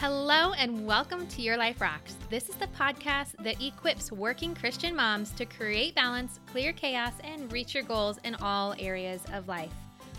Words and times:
Hello, 0.00 0.52
and 0.52 0.86
welcome 0.86 1.26
to 1.26 1.42
Your 1.42 1.56
Life 1.56 1.80
Rocks. 1.80 2.14
This 2.30 2.48
is 2.48 2.54
the 2.54 2.68
podcast 2.68 3.32
that 3.42 3.60
equips 3.60 4.12
working 4.12 4.54
Christian 4.54 4.94
moms 4.94 5.32
to 5.32 5.44
create 5.44 5.96
balance, 5.96 6.38
clear 6.46 6.72
chaos, 6.72 7.14
and 7.24 7.52
reach 7.52 7.74
your 7.74 7.82
goals 7.82 8.20
in 8.22 8.36
all 8.36 8.76
areas 8.78 9.20
of 9.32 9.48
life. 9.48 9.72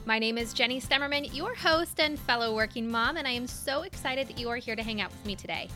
My 0.05 0.19
name 0.19 0.37
is 0.37 0.53
Jenny 0.53 0.81
Stemmerman, 0.81 1.33
your 1.33 1.55
host 1.55 2.01
and 2.01 2.19
fellow 2.19 2.53
working 2.53 2.91
mom, 2.91 3.15
and 3.15 3.25
I 3.25 3.31
am 3.31 3.47
so 3.47 3.83
excited 3.83 4.27
that 4.27 4.37
you 4.37 4.49
are 4.49 4.57
here 4.57 4.75
to 4.75 4.83
hang 4.83 4.99
out 4.99 5.11
with 5.11 5.25
me 5.25 5.37
today. 5.37 5.69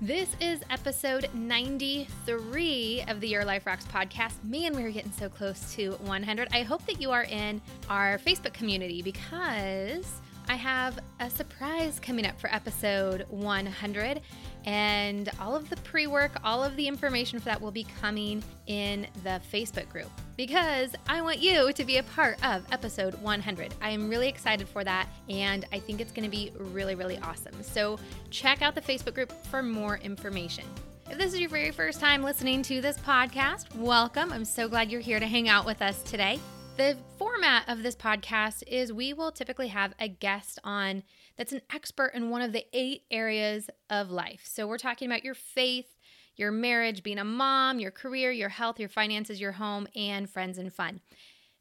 This 0.00 0.34
is 0.40 0.64
episode 0.68 1.30
93 1.32 3.04
of 3.06 3.20
the 3.20 3.28
Your 3.28 3.44
Life 3.44 3.66
Rocks 3.66 3.86
podcast. 3.86 4.42
Man, 4.42 4.74
we're 4.74 4.90
getting 4.90 5.12
so 5.12 5.28
close 5.28 5.72
to 5.76 5.92
100. 5.92 6.48
I 6.50 6.62
hope 6.62 6.84
that 6.86 7.00
you 7.00 7.12
are 7.12 7.22
in 7.22 7.62
our 7.88 8.18
Facebook 8.18 8.52
community 8.52 9.00
because 9.00 10.20
I 10.48 10.56
have 10.56 10.98
a 11.20 11.30
surprise 11.30 11.98
coming 11.98 12.26
up 12.26 12.38
for 12.38 12.52
episode 12.54 13.24
100, 13.30 14.20
and 14.66 15.30
all 15.40 15.56
of 15.56 15.70
the 15.70 15.76
pre 15.76 16.06
work, 16.06 16.32
all 16.44 16.62
of 16.62 16.76
the 16.76 16.86
information 16.86 17.38
for 17.38 17.46
that 17.46 17.60
will 17.60 17.70
be 17.70 17.86
coming 18.00 18.42
in 18.66 19.06
the 19.22 19.40
Facebook 19.52 19.88
group 19.88 20.10
because 20.36 20.94
I 21.08 21.22
want 21.22 21.38
you 21.38 21.72
to 21.72 21.84
be 21.84 21.96
a 21.96 22.02
part 22.02 22.44
of 22.44 22.64
episode 22.72 23.14
100. 23.22 23.74
I 23.80 23.90
am 23.90 24.08
really 24.08 24.28
excited 24.28 24.68
for 24.68 24.84
that, 24.84 25.08
and 25.30 25.64
I 25.72 25.78
think 25.78 26.00
it's 26.00 26.12
going 26.12 26.24
to 26.24 26.30
be 26.30 26.52
really, 26.56 26.94
really 26.94 27.18
awesome. 27.18 27.62
So, 27.62 27.98
check 28.30 28.60
out 28.60 28.74
the 28.74 28.82
Facebook 28.82 29.14
group 29.14 29.32
for 29.46 29.62
more 29.62 29.96
information. 29.98 30.64
If 31.10 31.18
this 31.18 31.32
is 31.32 31.40
your 31.40 31.50
very 31.50 31.70
first 31.70 32.00
time 32.00 32.22
listening 32.22 32.62
to 32.64 32.80
this 32.80 32.98
podcast, 32.98 33.74
welcome. 33.76 34.32
I'm 34.32 34.44
so 34.44 34.68
glad 34.68 34.90
you're 34.90 35.00
here 35.00 35.20
to 35.20 35.26
hang 35.26 35.48
out 35.48 35.64
with 35.64 35.80
us 35.80 36.02
today. 36.02 36.38
The 36.76 36.96
format 37.18 37.68
of 37.68 37.84
this 37.84 37.94
podcast 37.94 38.64
is 38.66 38.92
we 38.92 39.12
will 39.12 39.30
typically 39.30 39.68
have 39.68 39.94
a 40.00 40.08
guest 40.08 40.58
on 40.64 41.04
that's 41.36 41.52
an 41.52 41.60
expert 41.72 42.14
in 42.14 42.30
one 42.30 42.42
of 42.42 42.52
the 42.52 42.66
eight 42.72 43.02
areas 43.12 43.70
of 43.88 44.10
life. 44.10 44.40
So 44.42 44.66
we're 44.66 44.78
talking 44.78 45.08
about 45.08 45.24
your 45.24 45.34
faith, 45.34 45.96
your 46.34 46.50
marriage, 46.50 47.04
being 47.04 47.20
a 47.20 47.24
mom, 47.24 47.78
your 47.78 47.92
career, 47.92 48.32
your 48.32 48.48
health, 48.48 48.80
your 48.80 48.88
finances, 48.88 49.40
your 49.40 49.52
home, 49.52 49.86
and 49.94 50.28
friends 50.28 50.58
and 50.58 50.72
fun. 50.72 51.00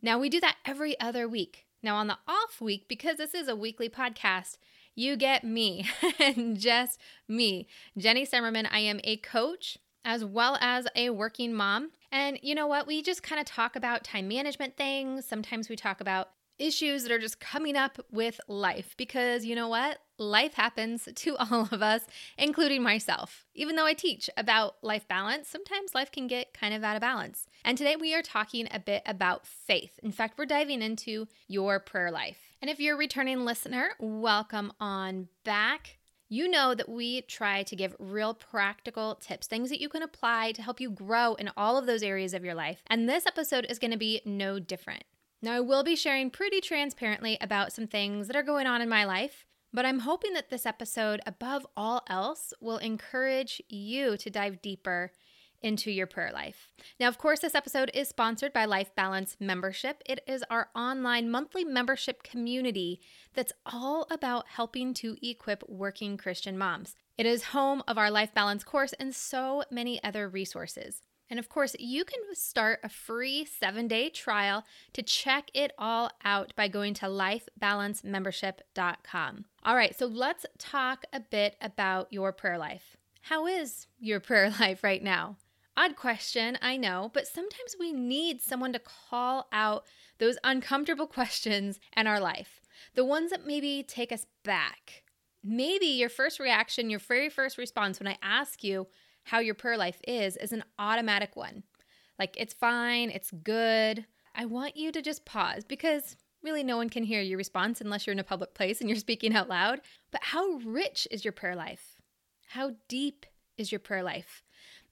Now 0.02 0.18
we 0.18 0.30
do 0.30 0.40
that 0.40 0.58
every 0.66 1.00
other 1.00 1.28
week. 1.28 1.68
Now 1.84 1.98
on 1.98 2.08
the 2.08 2.18
off 2.28 2.60
week, 2.60 2.88
because 2.88 3.18
this 3.18 3.36
is 3.36 3.48
a 3.48 3.56
weekly 3.56 3.90
podcast, 3.90 4.58
you 4.96 5.16
get 5.16 5.44
me 5.44 5.88
and 6.20 6.60
just 6.60 7.00
me. 7.28 7.68
Jenny 7.96 8.26
Stemmerman. 8.26 8.68
I 8.72 8.80
am 8.80 9.00
a 9.04 9.18
coach 9.18 9.78
as 10.04 10.26
well 10.26 10.58
as 10.60 10.88
a 10.96 11.12
working 11.12 11.54
mom. 11.54 11.92
And 12.14 12.38
you 12.44 12.54
know 12.54 12.68
what? 12.68 12.86
We 12.86 13.02
just 13.02 13.24
kind 13.24 13.42
of 13.42 13.48
talk 13.48 13.76
about 13.76 14.04
time 14.04 14.28
management 14.28 14.78
things. 14.78 15.26
Sometimes 15.26 15.68
we 15.68 15.76
talk 15.76 16.00
about 16.00 16.30
issues 16.60 17.02
that 17.02 17.12
are 17.12 17.18
just 17.18 17.40
coming 17.40 17.76
up 17.76 17.98
with 18.12 18.40
life 18.48 18.94
because 18.98 19.46
you 19.46 19.56
know 19.56 19.68
what? 19.68 19.98
Life 20.20 20.54
happens 20.54 21.10
to 21.16 21.36
all 21.38 21.68
of 21.72 21.82
us, 21.82 22.04
including 22.38 22.84
myself. 22.84 23.46
Even 23.56 23.76
though 23.76 23.88
I 23.88 23.94
teach 23.94 24.30
about 24.38 24.76
life 24.84 25.08
balance, 25.08 25.48
sometimes 25.48 25.96
life 25.96 26.12
can 26.12 26.28
get 26.28 26.54
kind 26.54 26.76
of 26.76 26.84
out 26.84 26.96
of 26.96 27.02
balance. 27.02 27.48
And 27.66 27.80
today 27.80 27.96
we 27.96 28.14
are 28.14 28.22
talking 28.22 28.68
a 28.70 28.80
bit 28.80 29.02
about 29.08 29.48
faith. 29.48 30.00
In 30.04 30.12
fact, 30.12 30.38
we're 30.38 30.46
diving 30.46 30.84
into 30.84 31.28
your 31.48 31.80
prayer 31.80 32.12
life. 32.12 32.38
And 32.62 32.70
if 32.70 32.80
you're 32.80 32.96
a 32.96 33.00
returning 33.00 33.44
listener, 33.44 33.90
welcome 34.00 34.72
on 34.80 35.30
back 35.44 35.98
you 36.34 36.50
know 36.50 36.74
that 36.74 36.90
we 36.90 37.22
try 37.22 37.62
to 37.62 37.76
give 37.76 37.96
real 38.00 38.34
practical 38.34 39.16
tips, 39.16 39.46
things 39.46 39.70
that 39.70 39.80
you 39.80 39.88
can 39.88 40.02
apply 40.02 40.52
to 40.54 40.64
help 40.64 40.82
you 40.82 40.90
grow 40.90 41.36
in 41.36 41.52
all 41.56 41.78
of 41.78 41.86
those 41.86 42.02
areas 42.02 42.34
of 42.34 42.44
your 42.44 42.56
life. 42.56 42.82
And 42.88 43.08
this 43.08 43.28
episode 43.28 43.68
is 43.70 43.78
going 43.78 43.92
to 43.92 43.98
be 43.98 44.20
no 44.26 44.58
different. 44.58 45.04
Now, 45.44 45.54
I 45.54 45.60
will 45.60 45.84
be 45.84 45.96
sharing 45.96 46.32
pretty 46.32 46.60
transparently 46.60 47.38
about 47.40 47.72
some 47.72 47.86
things 47.86 48.26
that 48.26 48.36
are 48.36 48.42
going 48.42 48.66
on 48.66 48.82
in 48.82 48.90
my 48.90 49.06
life, 49.06 49.46
but 49.72 49.86
I'm 49.86 50.00
hoping 50.00 50.34
that 50.34 50.50
this 50.50 50.66
episode, 50.66 51.22
above 51.28 51.68
all 51.78 52.02
else, 52.08 52.52
will 52.60 52.78
encourage 52.78 53.62
you 53.70 54.18
to 54.18 54.30
dive 54.32 54.62
deeper 54.62 55.12
into 55.64 55.90
your 55.90 56.06
prayer 56.06 56.32
life. 56.32 56.68
Now, 57.00 57.08
of 57.08 57.18
course, 57.18 57.40
this 57.40 57.56
episode 57.56 57.90
is 57.94 58.10
sponsored 58.10 58.54
by 58.54 58.66
Life 58.66 58.94
Balance 58.96 59.38
Membership. 59.40 60.04
It 60.06 60.22
is 60.28 60.44
our 60.50 60.70
online 60.76 61.32
monthly 61.32 61.64
membership 61.64 62.22
community 62.22 63.00
that's 63.34 63.54
all 63.66 64.06
about 64.12 64.50
helping 64.50 64.94
to 64.96 65.18
equip 65.28 65.68
working 65.68 66.18
Christian 66.18 66.58
moms. 66.58 66.96
It 67.18 67.26
is 67.26 67.46
home 67.46 67.82
of 67.88 67.98
our 67.98 68.12
Life 68.12 68.34
Balance 68.34 68.64
course 68.64 68.94
and 68.94 69.16
so 69.16 69.64
many 69.72 70.04
other 70.04 70.28
resources. 70.28 71.02
And 71.30 71.40
of 71.40 71.48
course, 71.50 71.76
you 71.80 72.06
can 72.06 72.20
start 72.34 72.80
a 72.84 72.90
free 72.90 73.46
seven 73.46 73.88
day 73.88 74.10
trial 74.10 74.66
to 74.94 75.02
check 75.02 75.50
it 75.54 75.72
all 75.78 76.12
out 76.24 76.54
by 76.56 76.68
going 76.68 76.94
to 76.96 77.06
lifebalancemembership.com. 77.08 79.46
All 79.64 79.76
right, 79.76 79.98
so 79.98 80.06
let's 80.06 80.46
talk 80.60 81.06
a 81.12 81.20
bit 81.20 81.56
about 81.62 82.12
your 82.12 82.32
prayer 82.34 82.60
life. 82.60 82.98
How 83.22 83.48
is 83.48 83.88
your 84.00 84.20
prayer 84.20 84.54
life 84.60 84.84
right 84.84 85.02
now? 85.02 85.38
Odd 85.76 85.96
question, 85.96 86.58
I 86.62 86.78
know, 86.78 87.10
but 87.14 87.28
sometimes 87.28 87.76
we 87.80 87.92
need 87.92 88.42
someone 88.42 88.74
to 88.74 88.80
call 88.80 89.48
out 89.52 89.86
those 90.20 90.38
uncomfortable 90.44 91.08
questions 91.20 91.80
in 91.98 92.06
our 92.06 92.20
life, 92.20 92.62
the 92.94 93.06
ones 93.06 93.32
that 93.32 93.48
maybe 93.48 93.84
take 93.84 94.12
us 94.12 94.26
back. 94.44 95.04
Maybe 95.44 95.88
your 95.88 96.10
first 96.10 96.40
reaction, 96.40 96.90
your 96.90 97.00
very 97.00 97.30
first 97.30 97.58
response 97.58 98.00
when 98.00 98.08
I 98.08 98.18
ask 98.22 98.64
you 98.64 98.88
how 99.24 99.40
your 99.40 99.56
prayer 99.56 99.78
life 99.78 100.00
is, 100.08 100.38
is 100.38 100.52
an 100.52 100.64
automatic 100.78 101.36
one. 101.36 101.64
Like, 102.20 102.36
it's 102.38 102.54
fine, 102.54 103.10
it's 103.10 103.32
good. 103.32 104.06
I 104.36 104.46
want 104.46 104.78
you 104.78 104.92
to 104.92 105.02
just 105.02 105.26
pause 105.26 105.64
because 105.64 106.16
really 106.44 106.64
no 106.64 106.78
one 106.78 106.90
can 106.90 107.04
hear 107.04 107.22
your 107.22 107.38
response 107.38 107.82
unless 107.82 108.06
you're 108.06 108.14
in 108.14 108.20
a 108.20 108.24
public 108.24 108.54
place 108.54 108.80
and 108.80 108.90
you're 108.90 109.00
speaking 109.00 109.36
out 109.36 109.50
loud. 109.50 109.82
But 110.12 110.22
how 110.24 110.60
rich 110.66 111.08
is 111.10 111.26
your 111.26 111.32
prayer 111.32 111.56
life? 111.56 112.00
How 112.50 112.74
deep 112.88 113.26
is 113.58 113.72
your 113.72 113.80
prayer 113.80 114.04
life? 114.04 114.43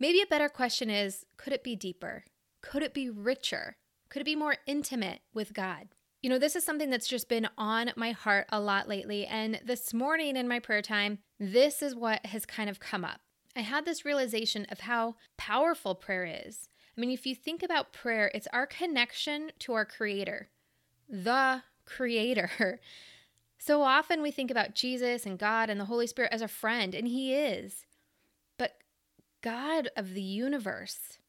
Maybe 0.01 0.19
a 0.19 0.25
better 0.25 0.49
question 0.49 0.89
is 0.89 1.27
could 1.37 1.53
it 1.53 1.63
be 1.63 1.75
deeper? 1.75 2.23
Could 2.61 2.81
it 2.81 2.91
be 2.91 3.11
richer? 3.11 3.77
Could 4.09 4.23
it 4.23 4.25
be 4.25 4.35
more 4.35 4.55
intimate 4.65 5.19
with 5.31 5.53
God? 5.53 5.89
You 6.23 6.29
know, 6.31 6.39
this 6.39 6.55
is 6.55 6.65
something 6.65 6.89
that's 6.89 7.07
just 7.07 7.29
been 7.29 7.47
on 7.55 7.91
my 7.95 8.09
heart 8.09 8.47
a 8.49 8.59
lot 8.59 8.89
lately. 8.89 9.27
And 9.27 9.61
this 9.63 9.93
morning 9.93 10.37
in 10.37 10.47
my 10.47 10.57
prayer 10.57 10.81
time, 10.81 11.19
this 11.39 11.83
is 11.83 11.93
what 11.93 12.25
has 12.25 12.47
kind 12.47 12.67
of 12.67 12.79
come 12.79 13.05
up. 13.05 13.19
I 13.55 13.59
had 13.59 13.85
this 13.85 14.03
realization 14.03 14.65
of 14.71 14.79
how 14.79 15.17
powerful 15.37 15.93
prayer 15.93 16.25
is. 16.47 16.67
I 16.97 16.99
mean, 16.99 17.11
if 17.11 17.27
you 17.27 17.35
think 17.35 17.61
about 17.61 17.93
prayer, 17.93 18.31
it's 18.33 18.47
our 18.51 18.65
connection 18.65 19.51
to 19.59 19.73
our 19.73 19.85
Creator, 19.85 20.49
the 21.07 21.61
Creator. 21.85 22.79
So 23.63 23.83
often 23.83 24.23
we 24.23 24.31
think 24.31 24.49
about 24.49 24.73
Jesus 24.73 25.23
and 25.27 25.37
God 25.37 25.69
and 25.69 25.79
the 25.79 25.85
Holy 25.85 26.07
Spirit 26.07 26.33
as 26.33 26.41
a 26.41 26.47
friend, 26.47 26.95
and 26.95 27.07
He 27.07 27.35
is. 27.35 27.85
God 29.41 29.89
of 29.95 30.13
the 30.13 30.21
universe, 30.21 31.19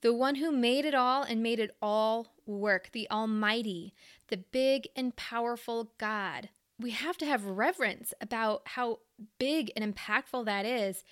the 0.00 0.12
one 0.12 0.36
who 0.36 0.52
made 0.52 0.84
it 0.84 0.94
all 0.94 1.22
and 1.22 1.42
made 1.42 1.58
it 1.58 1.76
all 1.80 2.34
work, 2.46 2.90
the 2.92 3.08
Almighty, 3.10 3.94
the 4.28 4.36
big 4.36 4.88
and 4.96 5.16
powerful 5.16 5.92
God. 5.98 6.50
We 6.78 6.90
have 6.90 7.16
to 7.18 7.26
have 7.26 7.44
reverence 7.44 8.12
about 8.20 8.62
how 8.64 8.98
big 9.38 9.70
and 9.76 9.94
impactful 9.94 10.44
that 10.46 10.66
is 10.66 11.04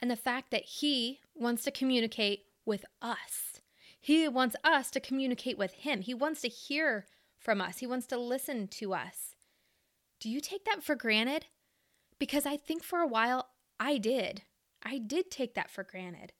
and 0.00 0.10
the 0.10 0.16
fact 0.16 0.50
that 0.50 0.64
He 0.64 1.20
wants 1.34 1.62
to 1.64 1.70
communicate 1.70 2.44
with 2.64 2.84
us. 3.02 3.60
He 4.00 4.26
wants 4.28 4.56
us 4.64 4.90
to 4.92 5.00
communicate 5.00 5.58
with 5.58 5.72
Him. 5.72 6.00
He 6.00 6.14
wants 6.14 6.40
to 6.42 6.48
hear 6.48 7.06
from 7.38 7.60
us, 7.60 7.78
He 7.78 7.86
wants 7.86 8.06
to 8.06 8.18
listen 8.18 8.68
to 8.68 8.94
us. 8.94 9.34
Do 10.20 10.28
you 10.28 10.40
take 10.40 10.64
that 10.64 10.82
for 10.82 10.96
granted? 10.96 11.46
Because 12.18 12.46
I 12.46 12.56
think 12.56 12.82
for 12.82 13.00
a 13.00 13.06
while 13.06 13.48
I 13.78 13.98
did. 13.98 14.42
I 14.82 14.98
did 14.98 15.30
take 15.30 15.54
that 15.54 15.70
for 15.70 15.84
granted. 15.84 16.32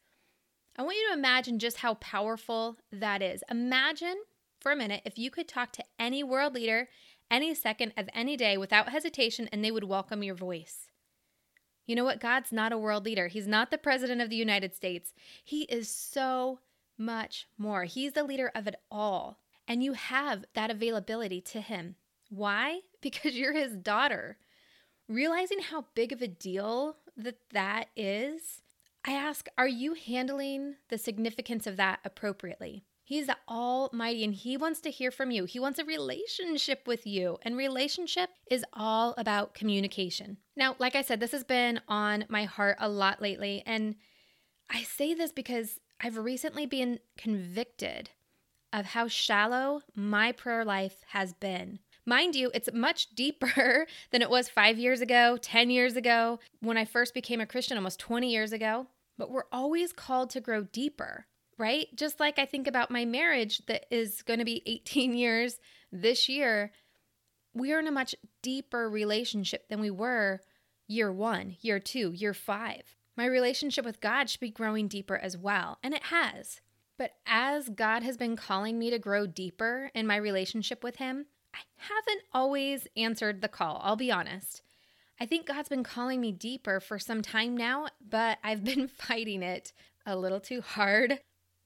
I 0.77 0.83
want 0.83 0.97
you 0.97 1.09
to 1.09 1.19
imagine 1.19 1.59
just 1.59 1.79
how 1.79 1.95
powerful 1.95 2.77
that 2.93 3.23
is. 3.23 3.43
Imagine 3.51 4.17
for 4.61 4.73
a 4.73 4.77
minute 4.77 5.03
if 5.05 5.19
you 5.19 5.31
could 5.31 5.49
talk 5.49 5.73
to 5.73 5.85
any 5.99 6.23
world 6.23 6.55
leader 6.55 6.89
any 7.31 7.55
second 7.55 7.93
of 7.97 8.09
any 8.15 8.37
day 8.37 8.57
without 8.57 8.91
hesitation 8.91 9.49
and 9.53 9.65
they 9.65 9.71
would 9.71 9.85
welcome 9.85 10.23
your 10.23 10.35
voice. 10.35 10.87
You 11.87 11.97
know 11.97 12.05
what? 12.05 12.21
God's 12.21 12.53
not 12.53 12.73
a 12.73 12.79
world 12.79 13.05
leader. 13.05 13.29
He's 13.29 13.47
not 13.47 13.71
the 13.71 13.79
president 13.79 14.21
of 14.21 14.31
the 14.31 14.37
United 14.37 14.75
States. 14.75 15.15
He 15.43 15.63
is 15.65 15.89
so 15.89 16.61
much 16.99 17.47
more. 17.57 17.85
He's 17.85 18.13
the 18.13 18.25
leader 18.25 18.51
of 18.55 18.67
it 18.67 18.77
all. 18.91 19.39
And 19.67 19.83
you 19.83 19.93
have 19.95 20.45
that 20.55 20.71
availability 20.71 21.41
to 21.43 21.61
him. 21.61 21.97
Why? 22.31 22.81
Because 23.01 23.37
you're 23.37 23.53
his 23.53 23.77
daughter. 23.77 24.39
Realizing 25.09 25.61
how 25.61 25.85
big 25.95 26.11
of 26.11 26.21
a 26.21 26.27
deal 26.27 26.97
that 27.19 27.39
that 27.53 27.89
is, 27.97 28.63
I 29.05 29.13
ask, 29.13 29.49
are 29.59 29.69
you 29.69 29.95
handling 29.95 30.77
the 30.89 30.99
significance 30.99 31.67
of 31.67 31.77
that 31.77 32.01
appropriately? 32.05 32.85
He's 33.05 33.27
the 33.27 33.39
Almighty 33.49 34.23
and 34.23 34.35
He 34.35 34.57
wants 34.59 34.81
to 34.81 34.91
hear 34.91 35.11
from 35.11 35.31
you. 35.31 35.47
He 35.47 35.59
wants 35.59 35.79
a 35.79 35.85
relationship 35.85 36.87
with 36.87 37.07
you. 37.07 37.39
And 37.43 37.57
relationship 37.57 38.29
is 38.51 38.65
all 38.75 39.15
about 39.17 39.55
communication. 39.55 40.37
Now, 40.57 40.77
like 40.79 40.95
I 40.95 41.01
said, 41.01 41.19
this 41.19 41.33
has 41.33 41.45
been 41.45 41.81
on 41.89 42.27
my 42.29 42.45
heart 42.45 42.77
a 42.79 42.89
lot 42.89 43.23
lately. 43.23 43.63
And 43.65 43.95
I 44.69 44.83
say 44.83 45.15
this 45.15 45.33
because 45.33 45.81
I've 46.01 46.19
recently 46.19 46.67
been 46.67 47.01
convicted 47.17 48.11
of 48.75 48.85
how 48.85 49.09
shallow 49.09 49.81
my 49.95 50.33
prayer 50.33 50.65
life 50.65 51.03
has 51.09 51.33
been. 51.33 51.79
Mind 52.09 52.35
you, 52.35 52.51
it's 52.55 52.71
much 52.73 53.15
deeper 53.15 53.87
than 54.13 54.23
it 54.23 54.31
was 54.31 54.49
five 54.49 54.79
years 54.79 55.03
ago, 55.03 55.37
10 55.43 55.69
years 55.69 55.95
ago, 55.95 56.39
when 56.61 56.79
I 56.79 56.87
first 56.87 57.13
became 57.13 57.39
a 57.39 57.47
Christian 57.47 57.77
almost 57.77 58.01
20 58.01 58.33
years 58.33 58.51
ago. 58.51 58.87
But 59.19 59.31
we're 59.31 59.43
always 59.53 59.93
called 59.93 60.31
to 60.31 60.41
grow 60.41 60.63
deeper, 60.63 61.27
right? 61.59 61.87
Just 61.95 62.19
like 62.19 62.39
I 62.39 62.47
think 62.47 62.67
about 62.67 62.91
my 62.91 63.05
marriage 63.05 63.61
that 63.67 63.85
is 63.91 64.23
going 64.23 64.39
to 64.39 64.47
be 64.47 64.63
18 64.65 65.13
years 65.19 65.61
this 65.93 66.31
year, 66.31 66.73
we 67.53 67.75
are 67.75 67.79
in 67.79 67.87
a 67.87 67.93
much 67.93 68.15
deeper 68.41 68.89
relationship 68.89 69.69
than 69.69 69.79
we 69.79 69.91
were 69.91 70.41
year 70.87 71.13
one, 71.13 71.57
year 71.61 71.79
two, 71.79 72.13
year 72.13 72.33
five. 72.33 72.97
My 73.19 73.27
relationship 73.27 73.85
with 73.85 74.01
God 74.01 74.31
should 74.31 74.41
be 74.41 74.49
growing 74.49 74.89
deeper 74.89 75.19
as 75.19 75.37
well, 75.37 75.77
and 75.83 75.93
it 75.93 76.05
has. 76.05 76.63
But 76.97 77.17
as 77.27 77.69
God 77.69 78.03
has 78.03 78.17
been 78.17 78.35
calling 78.35 78.79
me 78.79 78.89
to 78.89 78.99
grow 78.99 79.27
deeper 79.27 79.91
in 79.95 80.07
my 80.07 80.17
relationship 80.17 80.83
with 80.83 80.97
Him, 80.97 81.27
I 81.55 81.59
haven't 81.77 82.23
always 82.33 82.87
answered 82.97 83.41
the 83.41 83.49
call, 83.49 83.81
I'll 83.83 83.97
be 83.97 84.13
honest. 84.13 84.63
I 85.21 85.27
think 85.27 85.47
God's 85.47 85.69
been 85.69 85.83
calling 85.83 86.21
me 86.21 86.31
deeper 86.33 86.79
for 86.81 86.99
some 86.99 87.23
time 87.23 87.57
now, 87.57 87.89
but 88.07 88.39
I've 88.45 88.65
been 88.65 88.89
fighting 88.89 89.43
it 89.43 89.73
a 90.07 90.17
little 90.17 90.41
too 90.41 90.61
hard. 90.61 91.21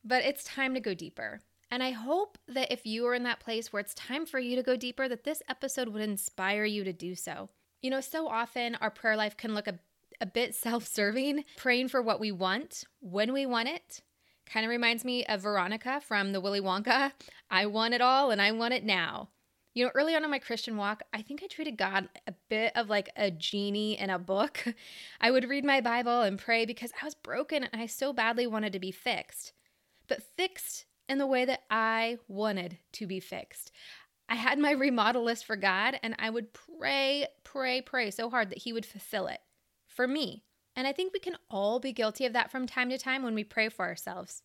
But 0.05 0.25
it's 0.25 0.43
time 0.43 0.75
to 0.75 0.81
go 0.81 0.95
deeper. 0.95 1.41
And 1.71 1.83
I 1.83 1.93
hope 1.93 2.37
that 2.49 2.73
if 2.73 2.85
you 2.85 3.07
are 3.07 3.15
in 3.15 3.23
that 3.23 3.41
place 3.41 3.73
where 3.73 3.81
it's 3.81 3.95
time 3.95 4.27
for 4.27 4.39
you 4.39 4.57
to 4.57 4.63
go 4.63 4.77
deeper, 4.77 5.09
that 5.09 5.25
this 5.25 5.43
episode 5.49 5.89
would 5.89 6.03
inspire 6.03 6.65
you 6.65 6.85
to 6.85 6.93
do 6.93 7.15
so. 7.15 7.49
You 7.81 7.91
know, 7.91 8.01
so 8.01 8.29
often 8.29 8.75
our 8.77 8.91
prayer 8.91 9.17
life 9.17 9.37
can 9.37 9.55
look 9.55 9.69
a, 9.69 9.79
a 10.21 10.27
bit 10.27 10.55
self 10.55 10.87
serving, 10.87 11.45
praying 11.57 11.89
for 11.89 12.03
what 12.03 12.21
we 12.21 12.33
want 12.33 12.85
when 13.01 13.33
we 13.33 13.47
want 13.47 13.69
it. 13.69 14.03
Kind 14.45 14.67
of 14.67 14.71
reminds 14.71 15.05
me 15.05 15.25
of 15.25 15.43
Veronica 15.43 16.01
from 16.01 16.33
the 16.33 16.41
Willy 16.41 16.61
Wonka. 16.61 17.13
I 17.51 17.67
want 17.67 17.95
it 17.95 18.01
all 18.01 18.31
and 18.31 18.43
I 18.43 18.53
want 18.53 18.75
it 18.75 18.85
now. 18.85 19.29
You 19.75 19.85
know, 19.85 19.93
early 19.95 20.15
on 20.15 20.23
in 20.23 20.31
my 20.31 20.39
Christian 20.39 20.77
walk, 20.77 21.03
I 21.15 21.23
think 21.23 21.43
I 21.43 21.47
treated 21.47 21.79
God 21.79 22.09
a 22.27 22.35
bit 22.51 22.73
of 22.77 22.91
like 22.91 23.09
a 23.17 23.31
genie 23.31 23.99
in 23.99 24.11
a 24.11 24.19
book. 24.19 24.65
I 25.21 25.31
would 25.31 25.49
read 25.49 25.65
my 25.65 25.81
Bible 25.81 26.23
and 26.23 26.39
pray 26.39 26.67
because 26.67 26.93
I 27.01 27.05
was 27.05 27.15
broken 27.15 27.65
and 27.65 27.81
I 27.81 27.87
so 27.87 28.13
badly 28.13 28.47
wanted 28.47 28.75
to 28.75 28.79
be 28.79 28.91
fixed, 28.91 29.53
but 30.09 30.23
fixed 30.37 30.85
in 31.09 31.19
the 31.19 31.27
way 31.27 31.45
that 31.47 31.63
I 31.71 32.19
wanted 32.29 32.79
to 32.93 33.07
be 33.07 33.19
fixed. 33.19 33.73
I 34.29 34.35
had 34.35 34.59
my 34.59 34.71
remodel 34.73 35.25
list 35.25 35.47
for 35.47 35.57
God 35.57 35.99
and 36.03 36.15
I 36.19 36.29
would 36.29 36.53
pray, 36.53 37.27
pray, 37.43 37.81
pray 37.81 38.11
so 38.11 38.29
hard 38.29 38.51
that 38.51 38.59
He 38.59 38.73
would 38.75 38.87
fulfill 38.87 39.27
it 39.27 39.41
for 39.87 40.07
me. 40.07 40.45
And 40.77 40.87
I 40.87 40.93
think 40.93 41.13
we 41.13 41.21
can 41.21 41.37
all 41.51 41.81
be 41.81 41.93
guilty 41.93 42.27
of 42.27 42.33
that 42.35 42.51
from 42.51 42.67
time 42.67 42.91
to 42.91 42.99
time 42.99 43.23
when 43.23 43.35
we 43.35 43.45
pray 43.45 43.69
for 43.69 43.87
ourselves. 43.87 44.43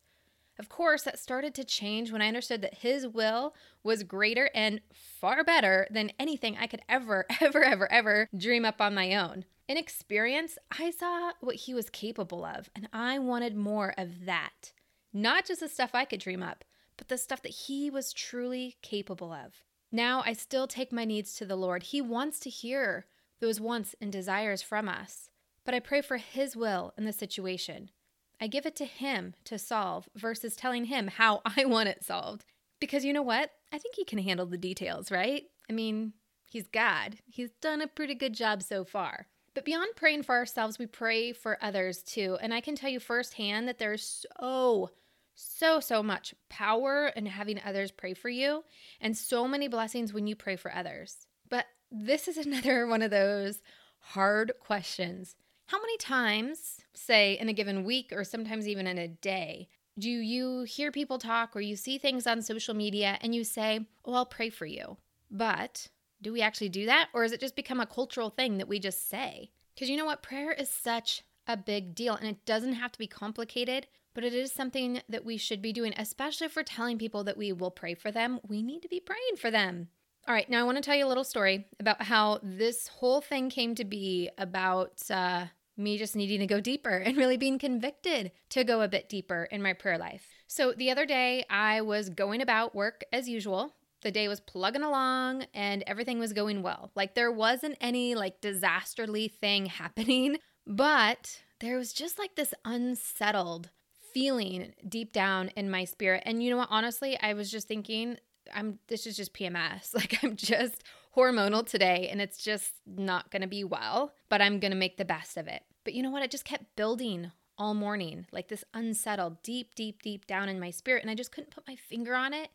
Of 0.59 0.69
course, 0.69 1.03
that 1.03 1.19
started 1.19 1.53
to 1.55 1.63
change 1.63 2.11
when 2.11 2.21
I 2.21 2.27
understood 2.27 2.61
that 2.61 2.79
His 2.79 3.07
will 3.07 3.53
was 3.83 4.03
greater 4.03 4.49
and 4.55 4.81
far 4.91 5.43
better 5.43 5.87
than 5.91 6.11
anything 6.19 6.57
I 6.57 6.67
could 6.67 6.81
ever, 6.89 7.25
ever, 7.41 7.63
ever, 7.63 7.91
ever 7.91 8.29
dream 8.35 8.65
up 8.65 8.81
on 8.81 8.95
my 8.95 9.15
own. 9.15 9.45
In 9.67 9.77
experience, 9.77 10.57
I 10.79 10.91
saw 10.91 11.33
what 11.41 11.55
He 11.55 11.73
was 11.73 11.89
capable 11.89 12.43
of, 12.43 12.69
and 12.75 12.89
I 12.91 13.19
wanted 13.19 13.55
more 13.55 13.93
of 13.97 14.25
that. 14.25 14.71
Not 15.13 15.45
just 15.45 15.59
the 15.59 15.69
stuff 15.69 15.91
I 15.93 16.05
could 16.05 16.19
dream 16.19 16.41
up, 16.41 16.63
but 16.97 17.07
the 17.07 17.17
stuff 17.17 17.41
that 17.43 17.49
He 17.49 17.89
was 17.89 18.13
truly 18.13 18.77
capable 18.81 19.31
of. 19.31 19.63
Now 19.91 20.23
I 20.25 20.33
still 20.33 20.67
take 20.67 20.91
my 20.91 21.05
needs 21.05 21.35
to 21.35 21.45
the 21.45 21.55
Lord. 21.55 21.83
He 21.83 22.01
wants 22.01 22.39
to 22.41 22.49
hear 22.49 23.05
those 23.39 23.61
wants 23.61 23.95
and 24.01 24.11
desires 24.11 24.61
from 24.61 24.89
us, 24.89 25.29
but 25.63 25.75
I 25.75 25.79
pray 25.79 26.01
for 26.01 26.17
His 26.17 26.55
will 26.55 26.93
in 26.97 27.05
the 27.05 27.13
situation. 27.13 27.91
I 28.39 28.47
give 28.47 28.65
it 28.65 28.75
to 28.77 28.85
him 28.85 29.33
to 29.45 29.57
solve 29.57 30.07
versus 30.15 30.55
telling 30.55 30.85
him 30.85 31.07
how 31.07 31.41
I 31.57 31.65
want 31.65 31.89
it 31.89 32.03
solved. 32.03 32.45
Because 32.79 33.03
you 33.03 33.13
know 33.13 33.23
what? 33.23 33.51
I 33.71 33.79
think 33.79 33.95
he 33.95 34.05
can 34.05 34.19
handle 34.19 34.45
the 34.45 34.57
details, 34.57 35.11
right? 35.11 35.43
I 35.69 35.73
mean, 35.73 36.13
he's 36.49 36.67
God. 36.67 37.17
He's 37.25 37.49
done 37.61 37.81
a 37.81 37.87
pretty 37.87 38.13
good 38.15 38.33
job 38.33 38.61
so 38.61 38.83
far. 38.83 39.27
But 39.55 39.65
beyond 39.65 39.95
praying 39.95 40.21
for 40.23 40.35
ourselves, 40.35 40.77
we 40.77 40.85
pray 40.85 41.33
for 41.33 41.57
others 41.61 42.03
too. 42.03 42.37
And 42.39 42.53
I 42.53 42.61
can 42.61 42.75
tell 42.75 42.91
you 42.91 42.99
firsthand 42.99 43.67
that 43.67 43.79
there's 43.79 44.27
so, 44.39 44.91
so, 45.33 45.79
so 45.79 46.03
much 46.03 46.35
power 46.47 47.11
in 47.15 47.25
having 47.25 47.59
others 47.65 47.89
pray 47.89 48.13
for 48.13 48.29
you 48.29 48.63
and 49.01 49.17
so 49.17 49.47
many 49.47 49.67
blessings 49.67 50.13
when 50.13 50.27
you 50.27 50.35
pray 50.35 50.57
for 50.57 50.73
others. 50.73 51.25
But 51.49 51.65
this 51.91 52.27
is 52.27 52.37
another 52.45 52.85
one 52.85 53.01
of 53.01 53.09
those 53.09 53.61
hard 53.99 54.51
questions 54.59 55.35
how 55.67 55.79
many 55.79 55.97
times, 55.97 56.79
say 56.93 57.37
in 57.37 57.49
a 57.49 57.53
given 57.53 57.83
week 57.83 58.11
or 58.11 58.23
sometimes 58.23 58.67
even 58.67 58.87
in 58.87 58.97
a 58.97 59.07
day, 59.07 59.67
do 59.99 60.09
you 60.09 60.61
hear 60.61 60.91
people 60.91 61.17
talk 61.17 61.55
or 61.55 61.61
you 61.61 61.75
see 61.75 61.97
things 61.97 62.25
on 62.25 62.41
social 62.41 62.73
media 62.73 63.17
and 63.21 63.35
you 63.35 63.43
say, 63.43 63.85
Oh, 64.05 64.13
I'll 64.13 64.25
pray 64.25 64.49
for 64.49 64.65
you? 64.65 64.97
But 65.29 65.89
do 66.21 66.31
we 66.31 66.41
actually 66.41 66.69
do 66.69 66.85
that? 66.85 67.09
Or 67.13 67.23
has 67.23 67.31
it 67.31 67.39
just 67.39 67.55
become 67.55 67.79
a 67.79 67.85
cultural 67.85 68.29
thing 68.29 68.57
that 68.57 68.67
we 68.67 68.79
just 68.79 69.09
say? 69.09 69.51
Because 69.75 69.89
you 69.89 69.97
know 69.97 70.05
what? 70.05 70.23
Prayer 70.23 70.51
is 70.51 70.69
such 70.69 71.23
a 71.47 71.57
big 71.57 71.95
deal 71.95 72.15
and 72.15 72.27
it 72.27 72.45
doesn't 72.45 72.73
have 72.73 72.91
to 72.93 72.99
be 72.99 73.07
complicated, 73.07 73.87
but 74.13 74.23
it 74.23 74.33
is 74.33 74.51
something 74.51 75.01
that 75.09 75.25
we 75.25 75.37
should 75.37 75.61
be 75.61 75.73
doing, 75.73 75.93
especially 75.97 76.45
if 76.45 76.55
we're 76.55 76.63
telling 76.63 76.97
people 76.97 77.23
that 77.25 77.37
we 77.37 77.51
will 77.51 77.71
pray 77.71 77.93
for 77.93 78.11
them. 78.11 78.39
We 78.47 78.61
need 78.63 78.81
to 78.83 78.89
be 78.89 78.99
praying 78.99 79.37
for 79.39 79.51
them. 79.51 79.89
All 80.27 80.33
right, 80.33 80.49
now 80.49 80.59
I 80.59 80.63
want 80.63 80.77
to 80.77 80.81
tell 80.81 80.95
you 80.95 81.05
a 81.05 81.07
little 81.07 81.23
story 81.23 81.67
about 81.79 82.01
how 82.01 82.39
this 82.43 82.87
whole 82.87 83.21
thing 83.21 83.49
came 83.49 83.75
to 83.75 83.85
be 83.85 84.29
about 84.37 85.01
uh, 85.09 85.45
me 85.77 85.97
just 85.97 86.15
needing 86.15 86.39
to 86.39 86.47
go 86.47 86.59
deeper 86.59 86.97
and 86.97 87.17
really 87.17 87.37
being 87.37 87.59
convicted 87.59 88.31
to 88.49 88.63
go 88.63 88.81
a 88.81 88.87
bit 88.87 89.09
deeper 89.09 89.47
in 89.51 89.61
my 89.61 89.73
prayer 89.73 89.97
life. 89.97 90.25
So 90.47 90.73
the 90.73 90.91
other 90.91 91.05
day, 91.05 91.45
I 91.49 91.81
was 91.81 92.09
going 92.09 92.41
about 92.41 92.75
work 92.75 93.03
as 93.11 93.27
usual. 93.27 93.73
The 94.01 94.11
day 94.11 94.27
was 94.27 94.39
plugging 94.39 94.83
along 94.83 95.45
and 95.53 95.83
everything 95.87 96.19
was 96.19 96.33
going 96.33 96.61
well. 96.63 96.91
Like 96.95 97.15
there 97.15 97.31
wasn't 97.31 97.77
any 97.81 98.15
like 98.15 98.41
disasterly 98.41 99.31
thing 99.31 99.65
happening, 99.67 100.37
but 100.65 101.41
there 101.59 101.77
was 101.77 101.93
just 101.93 102.19
like 102.19 102.35
this 102.35 102.53
unsettled 102.63 103.71
feeling 104.13 104.73
deep 104.87 105.11
down 105.13 105.49
in 105.55 105.69
my 105.69 105.83
spirit. 105.83 106.23
And 106.25 106.41
you 106.41 106.49
know 106.49 106.57
what? 106.57 106.69
Honestly, 106.71 107.19
I 107.19 107.33
was 107.33 107.51
just 107.51 107.67
thinking, 107.67 108.17
I'm 108.53 108.79
this 108.87 109.05
is 109.05 109.17
just 109.17 109.33
PMS. 109.33 109.93
Like 109.93 110.23
I'm 110.23 110.35
just 110.35 110.83
hormonal 111.15 111.65
today 111.65 112.09
and 112.11 112.21
it's 112.21 112.43
just 112.43 112.73
not 112.85 113.31
going 113.31 113.41
to 113.41 113.47
be 113.47 113.63
well, 113.63 114.13
but 114.29 114.41
I'm 114.41 114.59
going 114.59 114.71
to 114.71 114.77
make 114.77 114.97
the 114.97 115.05
best 115.05 115.35
of 115.35 115.47
it. 115.47 115.63
But 115.87 115.93
you 115.93 116.03
know 116.03 116.11
what? 116.11 116.21
It 116.21 116.31
just 116.31 116.43
kept 116.43 116.75
building 116.75 117.31
all 117.57 117.73
morning, 117.73 118.25
like 118.33 118.49
this 118.49 118.65
unsettled, 118.73 119.41
deep, 119.41 119.73
deep, 119.73 120.01
deep 120.01 120.27
down 120.27 120.49
in 120.49 120.59
my 120.59 120.69
spirit. 120.69 121.01
And 121.01 121.09
I 121.09 121.15
just 121.15 121.31
couldn't 121.31 121.55
put 121.55 121.65
my 121.65 121.77
finger 121.77 122.13
on 122.13 122.33
it, 122.33 122.49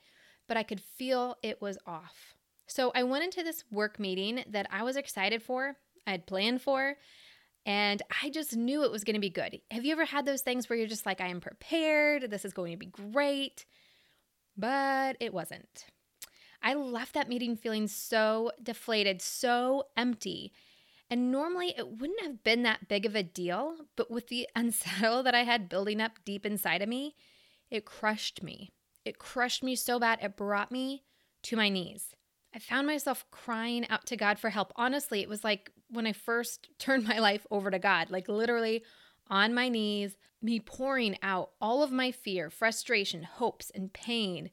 but 0.46 0.58
I 0.58 0.62
could 0.62 0.82
feel 0.82 1.38
it 1.42 1.62
was 1.62 1.78
off. 1.86 2.34
So 2.66 2.92
I 2.94 3.04
went 3.04 3.24
into 3.24 3.42
this 3.42 3.64
work 3.70 3.98
meeting 3.98 4.44
that 4.50 4.66
I 4.70 4.82
was 4.82 4.98
excited 4.98 5.42
for, 5.42 5.76
I 6.06 6.10
had 6.10 6.26
planned 6.26 6.60
for, 6.60 6.96
and 7.64 8.02
I 8.22 8.28
just 8.28 8.54
knew 8.54 8.84
it 8.84 8.92
was 8.92 9.02
going 9.02 9.14
to 9.14 9.18
be 9.18 9.30
good. 9.30 9.62
Have 9.70 9.86
you 9.86 9.92
ever 9.92 10.04
had 10.04 10.26
those 10.26 10.42
things 10.42 10.68
where 10.68 10.78
you're 10.78 10.86
just 10.86 11.06
like, 11.06 11.22
I 11.22 11.28
am 11.28 11.40
prepared, 11.40 12.30
this 12.30 12.44
is 12.44 12.52
going 12.52 12.72
to 12.72 12.78
be 12.78 12.92
great? 12.92 13.64
But 14.58 15.16
it 15.20 15.32
wasn't. 15.32 15.86
I 16.62 16.74
left 16.74 17.14
that 17.14 17.30
meeting 17.30 17.56
feeling 17.56 17.88
so 17.88 18.52
deflated, 18.62 19.22
so 19.22 19.84
empty. 19.96 20.52
And 21.12 21.30
normally 21.30 21.74
it 21.76 21.98
wouldn't 21.98 22.22
have 22.22 22.42
been 22.42 22.62
that 22.62 22.88
big 22.88 23.04
of 23.04 23.14
a 23.14 23.22
deal, 23.22 23.74
but 23.96 24.10
with 24.10 24.28
the 24.28 24.48
unsettle 24.56 25.22
that 25.24 25.34
I 25.34 25.42
had 25.42 25.68
building 25.68 26.00
up 26.00 26.12
deep 26.24 26.46
inside 26.46 26.80
of 26.80 26.88
me, 26.88 27.16
it 27.70 27.84
crushed 27.84 28.42
me. 28.42 28.70
It 29.04 29.18
crushed 29.18 29.62
me 29.62 29.76
so 29.76 29.98
bad, 29.98 30.20
it 30.22 30.38
brought 30.38 30.72
me 30.72 31.02
to 31.42 31.54
my 31.54 31.68
knees. 31.68 32.16
I 32.54 32.60
found 32.60 32.86
myself 32.86 33.26
crying 33.30 33.86
out 33.90 34.06
to 34.06 34.16
God 34.16 34.38
for 34.38 34.48
help. 34.48 34.72
Honestly, 34.74 35.20
it 35.20 35.28
was 35.28 35.44
like 35.44 35.70
when 35.90 36.06
I 36.06 36.14
first 36.14 36.70
turned 36.78 37.06
my 37.06 37.18
life 37.18 37.46
over 37.50 37.70
to 37.70 37.78
God, 37.78 38.10
like 38.10 38.26
literally 38.26 38.82
on 39.28 39.52
my 39.52 39.68
knees, 39.68 40.16
me 40.40 40.60
pouring 40.60 41.18
out 41.22 41.50
all 41.60 41.82
of 41.82 41.92
my 41.92 42.10
fear, 42.10 42.48
frustration, 42.48 43.22
hopes, 43.22 43.70
and 43.74 43.92
pain 43.92 44.50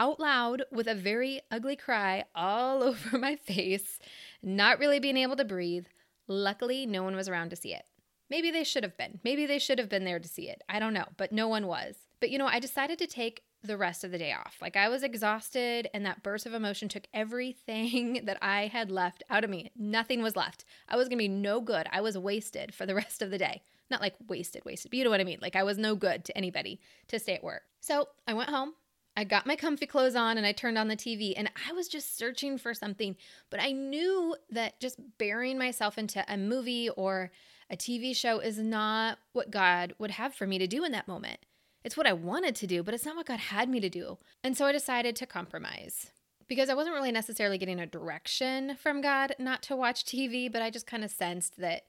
out 0.00 0.18
loud 0.18 0.64
with 0.72 0.88
a 0.88 0.94
very 0.94 1.40
ugly 1.52 1.76
cry 1.76 2.24
all 2.34 2.82
over 2.82 3.16
my 3.16 3.36
face, 3.36 4.00
not 4.42 4.80
really 4.80 4.98
being 4.98 5.16
able 5.16 5.36
to 5.36 5.44
breathe. 5.44 5.86
Luckily, 6.30 6.86
no 6.86 7.02
one 7.02 7.16
was 7.16 7.28
around 7.28 7.50
to 7.50 7.56
see 7.56 7.74
it. 7.74 7.82
Maybe 8.30 8.52
they 8.52 8.62
should 8.62 8.84
have 8.84 8.96
been. 8.96 9.18
Maybe 9.24 9.46
they 9.46 9.58
should 9.58 9.80
have 9.80 9.88
been 9.88 10.04
there 10.04 10.20
to 10.20 10.28
see 10.28 10.48
it. 10.48 10.62
I 10.68 10.78
don't 10.78 10.94
know, 10.94 11.06
but 11.16 11.32
no 11.32 11.48
one 11.48 11.66
was. 11.66 11.96
But 12.20 12.30
you 12.30 12.38
know, 12.38 12.46
I 12.46 12.60
decided 12.60 13.00
to 13.00 13.08
take 13.08 13.42
the 13.64 13.76
rest 13.76 14.04
of 14.04 14.12
the 14.12 14.18
day 14.18 14.32
off. 14.32 14.56
Like 14.62 14.76
I 14.76 14.88
was 14.88 15.02
exhausted, 15.02 15.90
and 15.92 16.06
that 16.06 16.22
burst 16.22 16.46
of 16.46 16.54
emotion 16.54 16.88
took 16.88 17.08
everything 17.12 18.20
that 18.26 18.38
I 18.40 18.68
had 18.68 18.92
left 18.92 19.24
out 19.28 19.42
of 19.42 19.50
me. 19.50 19.72
Nothing 19.76 20.22
was 20.22 20.36
left. 20.36 20.64
I 20.88 20.96
was 20.96 21.08
gonna 21.08 21.18
be 21.18 21.26
no 21.26 21.60
good. 21.60 21.88
I 21.90 22.00
was 22.00 22.16
wasted 22.16 22.72
for 22.72 22.86
the 22.86 22.94
rest 23.02 23.22
of 23.22 23.32
the 23.32 23.38
day. 23.38 23.62
Not 23.90 24.00
like 24.00 24.14
wasted, 24.28 24.64
wasted, 24.64 24.92
but 24.92 24.98
you 24.98 25.04
know 25.04 25.10
what 25.10 25.20
I 25.20 25.24
mean. 25.24 25.40
Like 25.42 25.56
I 25.56 25.64
was 25.64 25.78
no 25.78 25.96
good 25.96 26.24
to 26.26 26.38
anybody 26.38 26.80
to 27.08 27.18
stay 27.18 27.34
at 27.34 27.42
work. 27.42 27.62
So 27.80 28.06
I 28.28 28.34
went 28.34 28.50
home. 28.50 28.74
I 29.16 29.24
got 29.24 29.46
my 29.46 29.56
comfy 29.56 29.86
clothes 29.86 30.14
on 30.14 30.38
and 30.38 30.46
I 30.46 30.52
turned 30.52 30.78
on 30.78 30.88
the 30.88 30.96
TV 30.96 31.34
and 31.36 31.50
I 31.68 31.72
was 31.72 31.88
just 31.88 32.16
searching 32.16 32.58
for 32.58 32.72
something. 32.72 33.16
But 33.50 33.60
I 33.60 33.72
knew 33.72 34.36
that 34.50 34.80
just 34.80 34.98
burying 35.18 35.58
myself 35.58 35.98
into 35.98 36.24
a 36.28 36.36
movie 36.36 36.88
or 36.90 37.30
a 37.68 37.76
TV 37.76 38.14
show 38.14 38.38
is 38.38 38.58
not 38.58 39.18
what 39.32 39.50
God 39.50 39.94
would 39.98 40.12
have 40.12 40.34
for 40.34 40.46
me 40.46 40.58
to 40.58 40.66
do 40.66 40.84
in 40.84 40.92
that 40.92 41.08
moment. 41.08 41.40
It's 41.84 41.96
what 41.96 42.06
I 42.06 42.12
wanted 42.12 42.54
to 42.56 42.66
do, 42.66 42.82
but 42.82 42.94
it's 42.94 43.06
not 43.06 43.16
what 43.16 43.26
God 43.26 43.38
had 43.38 43.68
me 43.68 43.80
to 43.80 43.88
do. 43.88 44.18
And 44.44 44.56
so 44.56 44.66
I 44.66 44.72
decided 44.72 45.16
to 45.16 45.26
compromise 45.26 46.10
because 46.46 46.68
I 46.68 46.74
wasn't 46.74 46.96
really 46.96 47.12
necessarily 47.12 47.58
getting 47.58 47.80
a 47.80 47.86
direction 47.86 48.76
from 48.76 49.00
God 49.00 49.34
not 49.38 49.62
to 49.64 49.76
watch 49.76 50.04
TV, 50.04 50.50
but 50.50 50.62
I 50.62 50.70
just 50.70 50.86
kind 50.86 51.04
of 51.04 51.10
sensed 51.10 51.58
that 51.58 51.84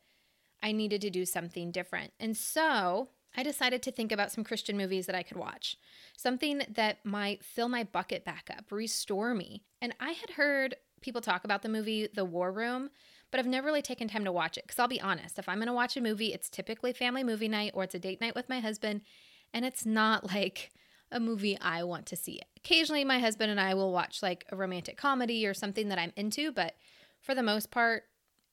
I 0.62 0.72
needed 0.72 1.02
to 1.02 1.10
do 1.10 1.26
something 1.26 1.72
different. 1.72 2.14
And 2.20 2.38
so 2.38 3.10
I 3.36 3.44
decided 3.44 3.82
to 3.84 3.92
think 3.92 4.12
about 4.12 4.32
some 4.32 4.44
Christian 4.44 4.78
movies 4.78 5.06
that 5.06 5.16
I 5.16 5.24
could 5.24 5.38
watch, 5.38 5.78
something 6.18 6.62
that 6.70 7.06
might 7.06 7.44
fill 7.44 7.70
my 7.70 7.84
bucket 7.84 8.26
back 8.26 8.50
up, 8.56 8.72
restore 8.72 9.34
me. 9.34 9.64
And 9.82 9.96
I 10.00 10.12
had 10.12 10.32
heard 10.32 10.76
people 11.02 11.22
talk 11.22 11.44
about 11.44 11.62
the 11.62 11.70
movie 11.70 12.08
The 12.14 12.26
War 12.26 12.52
Room, 12.52 12.90
but 13.32 13.40
I've 13.40 13.48
never 13.48 13.68
really 13.68 13.82
taken 13.82 14.08
time 14.08 14.26
to 14.26 14.32
watch 14.32 14.58
it. 14.58 14.66
Because 14.66 14.80
I'll 14.80 14.88
be 14.88 15.02
honest, 15.02 15.40
if 15.40 15.48
I'm 15.48 15.58
going 15.58 15.68
to 15.68 15.74
watch 15.74 15.96
a 15.96 16.02
movie, 16.02 16.34
it's 16.34 16.50
typically 16.50 16.94
family 16.94 17.24
movie 17.24 17.48
night 17.48 17.72
or 17.74 17.84
it's 17.84 17.96
a 17.96 18.00
date 18.00 18.20
night 18.20 18.36
with 18.36 18.50
my 18.50 18.60
husband, 18.60 19.02
and 19.54 19.66
it's 19.66 19.86
not 19.86 20.26
like 20.34 20.72
a 21.12 21.20
movie 21.20 21.58
I 21.60 21.84
want 21.84 22.06
to 22.08 22.16
see. 22.16 22.42
Occasionally, 22.58 23.04
my 23.04 23.20
husband 23.20 23.52
and 23.52 23.60
I 23.60 23.74
will 23.74 23.92
watch 23.92 24.22
like 24.22 24.46
a 24.52 24.56
romantic 24.56 24.98
comedy 24.98 25.46
or 25.46 25.54
something 25.54 25.90
that 25.90 26.00
I'm 26.00 26.14
into, 26.16 26.52
but 26.52 26.76
for 27.22 27.36
the 27.36 27.44
most 27.44 27.72
part, 27.72 28.04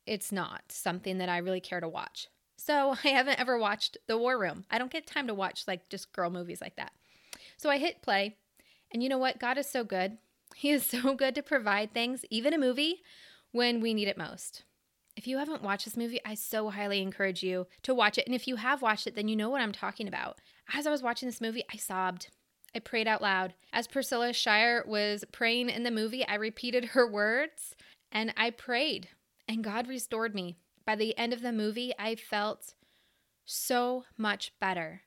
it's 0.07 0.33
not 0.33 0.63
something 0.69 1.19
that 1.19 1.29
I 1.29 1.39
really 1.39 1.61
care 1.61 1.81
to 1.81 1.89
watch. 1.89 2.29
So 2.69 2.95
I 3.05 3.09
haven't 3.09 3.41
ever 3.41 3.59
watched 3.59 3.97
The 4.07 4.19
War 4.19 4.39
Room. 4.39 4.65
I 4.71 4.79
don't 4.79 4.93
get 4.93 5.07
time 5.07 5.27
to 5.27 5.35
watch 5.35 5.65
like 5.67 5.89
just 5.89 6.13
girl 6.13 6.31
movies 6.31 6.61
like 6.61 6.77
that. 6.77 6.93
So 7.57 7.71
I 7.71 7.79
hit 7.79 8.03
play, 8.03 8.37
and 8.93 9.03
you 9.03 9.09
know 9.09 9.19
what? 9.19 9.41
God 9.41 9.59
is 9.59 9.69
so 9.69 9.83
good. 9.83 10.19
He 10.57 10.71
is 10.71 10.85
so 10.85 11.15
good 11.15 11.35
to 11.35 11.43
provide 11.43 11.93
things, 11.93 12.25
even 12.31 12.55
a 12.55 12.59
movie, 12.59 13.03
when 13.53 13.81
we 13.81 13.93
need 13.93 14.09
it 14.09 14.17
most. 14.17 14.65
If 15.15 15.27
you 15.27 15.37
haven't 15.37 15.63
watched 15.63 15.85
this 15.85 15.97
movie, 15.97 16.21
I 16.25 16.35
so 16.35 16.71
highly 16.71 17.01
encourage 17.03 17.43
you 17.43 17.67
to 17.83 17.95
watch 17.95 18.17
it. 18.17 18.27
And 18.27 18.35
if 18.35 18.49
you 18.49 18.57
have 18.57 18.81
watched 18.81 19.07
it, 19.07 19.15
then 19.15 19.29
you 19.29 19.37
know 19.37 19.51
what 19.51 19.61
I'm 19.61 19.73
talking 19.73 20.09
about. 20.09 20.39
As 20.75 20.87
I 20.87 20.91
was 20.91 21.03
watching 21.03 21.29
this 21.29 21.43
movie, 21.43 21.65
I 21.73 21.77
sobbed. 21.77 22.29
I 22.75 22.79
prayed 22.79 23.07
out 23.07 23.21
loud. 23.21 23.55
As 23.73 23.87
Priscilla 23.87 24.33
Shirer 24.33 24.85
was 24.87 25.23
praying 25.33 25.69
in 25.69 25.83
the 25.83 25.91
movie, 25.91 26.27
I 26.27 26.35
repeated 26.37 26.85
her 26.97 27.07
words 27.07 27.77
and 28.11 28.33
I 28.37 28.51
prayed, 28.51 29.11
and 29.47 29.63
God 29.63 29.87
restored 29.87 30.35
me. 30.35 30.57
By 30.89 30.97
the 30.97 31.19
end 31.19 31.35
of 31.35 31.43
the 31.43 31.53
movie, 31.53 31.93
I 31.99 32.15
felt 32.15 32.73
so 33.45 34.05
much 34.17 34.55
better. 34.59 35.03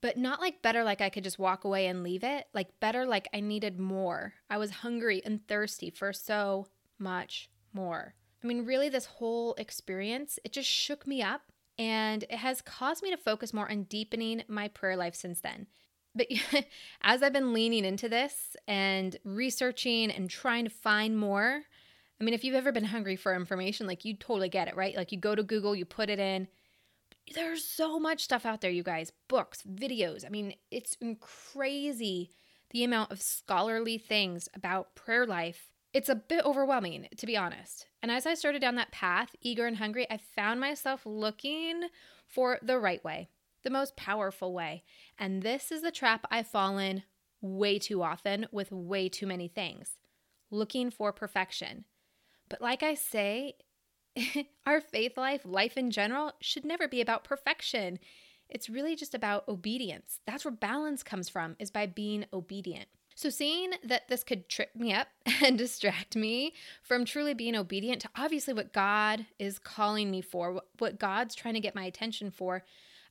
But 0.00 0.16
not 0.16 0.40
like 0.40 0.62
better, 0.62 0.82
like 0.84 1.02
I 1.02 1.10
could 1.10 1.22
just 1.22 1.38
walk 1.38 1.64
away 1.64 1.86
and 1.86 2.02
leave 2.02 2.24
it, 2.24 2.46
like 2.54 2.80
better, 2.80 3.04
like 3.04 3.28
I 3.34 3.40
needed 3.40 3.78
more. 3.78 4.32
I 4.48 4.56
was 4.56 4.70
hungry 4.70 5.20
and 5.22 5.46
thirsty 5.46 5.90
for 5.90 6.14
so 6.14 6.68
much 6.98 7.50
more. 7.74 8.14
I 8.42 8.46
mean, 8.46 8.64
really, 8.64 8.88
this 8.88 9.04
whole 9.04 9.52
experience, 9.58 10.38
it 10.44 10.54
just 10.54 10.70
shook 10.70 11.06
me 11.06 11.20
up 11.20 11.42
and 11.76 12.22
it 12.22 12.36
has 12.36 12.62
caused 12.62 13.02
me 13.02 13.10
to 13.10 13.18
focus 13.18 13.52
more 13.52 13.70
on 13.70 13.82
deepening 13.82 14.44
my 14.48 14.66
prayer 14.66 14.96
life 14.96 15.14
since 15.14 15.42
then. 15.42 15.66
But 16.14 16.28
as 17.02 17.22
I've 17.22 17.34
been 17.34 17.52
leaning 17.52 17.84
into 17.84 18.08
this 18.08 18.56
and 18.66 19.14
researching 19.24 20.10
and 20.10 20.30
trying 20.30 20.64
to 20.64 20.70
find 20.70 21.18
more, 21.18 21.64
I 22.20 22.24
mean, 22.24 22.34
if 22.34 22.44
you've 22.44 22.54
ever 22.54 22.72
been 22.72 22.84
hungry 22.84 23.16
for 23.16 23.34
information, 23.34 23.86
like 23.86 24.04
you 24.04 24.14
totally 24.14 24.48
get 24.48 24.68
it, 24.68 24.76
right? 24.76 24.96
Like 24.96 25.12
you 25.12 25.18
go 25.18 25.34
to 25.34 25.42
Google, 25.42 25.74
you 25.74 25.84
put 25.84 26.10
it 26.10 26.18
in. 26.18 26.48
There's 27.34 27.64
so 27.64 27.98
much 27.98 28.22
stuff 28.22 28.46
out 28.46 28.60
there, 28.60 28.70
you 28.70 28.82
guys 28.82 29.12
books, 29.28 29.62
videos. 29.68 30.24
I 30.24 30.28
mean, 30.28 30.54
it's 30.70 30.96
crazy 31.20 32.30
the 32.70 32.84
amount 32.84 33.12
of 33.12 33.22
scholarly 33.22 33.98
things 33.98 34.48
about 34.54 34.94
prayer 34.94 35.26
life. 35.26 35.70
It's 35.92 36.08
a 36.08 36.14
bit 36.14 36.44
overwhelming, 36.44 37.08
to 37.16 37.26
be 37.26 37.36
honest. 37.36 37.86
And 38.02 38.10
as 38.10 38.26
I 38.26 38.34
started 38.34 38.60
down 38.60 38.74
that 38.76 38.92
path, 38.92 39.34
eager 39.40 39.66
and 39.66 39.76
hungry, 39.76 40.06
I 40.10 40.18
found 40.18 40.60
myself 40.60 41.02
looking 41.04 41.82
for 42.26 42.58
the 42.62 42.78
right 42.78 43.02
way 43.04 43.28
the 43.66 43.70
most 43.70 43.96
powerful 43.96 44.54
way. 44.54 44.84
And 45.18 45.42
this 45.42 45.72
is 45.72 45.82
the 45.82 45.90
trap 45.90 46.24
I've 46.30 46.46
fallen 46.46 47.02
way 47.40 47.80
too 47.80 48.00
often 48.00 48.46
with 48.52 48.70
way 48.70 49.08
too 49.08 49.26
many 49.26 49.48
things 49.48 49.98
looking 50.52 50.88
for 50.88 51.12
perfection. 51.12 51.84
But 52.48 52.60
like 52.60 52.82
I 52.82 52.94
say, 52.94 53.56
our 54.66 54.80
faith 54.80 55.16
life, 55.16 55.42
life 55.44 55.76
in 55.76 55.90
general, 55.90 56.32
should 56.40 56.64
never 56.64 56.88
be 56.88 57.00
about 57.00 57.24
perfection. 57.24 57.98
It's 58.48 58.70
really 58.70 58.94
just 58.94 59.14
about 59.14 59.48
obedience. 59.48 60.20
That's 60.26 60.44
where 60.44 60.52
balance 60.52 61.02
comes 61.02 61.28
from, 61.28 61.56
is 61.58 61.70
by 61.70 61.86
being 61.86 62.26
obedient. 62.32 62.88
So, 63.14 63.30
seeing 63.30 63.70
that 63.82 64.08
this 64.08 64.22
could 64.22 64.48
trip 64.48 64.76
me 64.76 64.92
up 64.92 65.08
and 65.42 65.56
distract 65.56 66.16
me 66.16 66.52
from 66.82 67.04
truly 67.04 67.34
being 67.34 67.56
obedient 67.56 68.02
to 68.02 68.10
obviously 68.14 68.52
what 68.52 68.74
God 68.74 69.26
is 69.38 69.58
calling 69.58 70.10
me 70.10 70.20
for, 70.20 70.60
what 70.78 70.98
God's 70.98 71.34
trying 71.34 71.54
to 71.54 71.60
get 71.60 71.74
my 71.74 71.84
attention 71.84 72.30
for, 72.30 72.62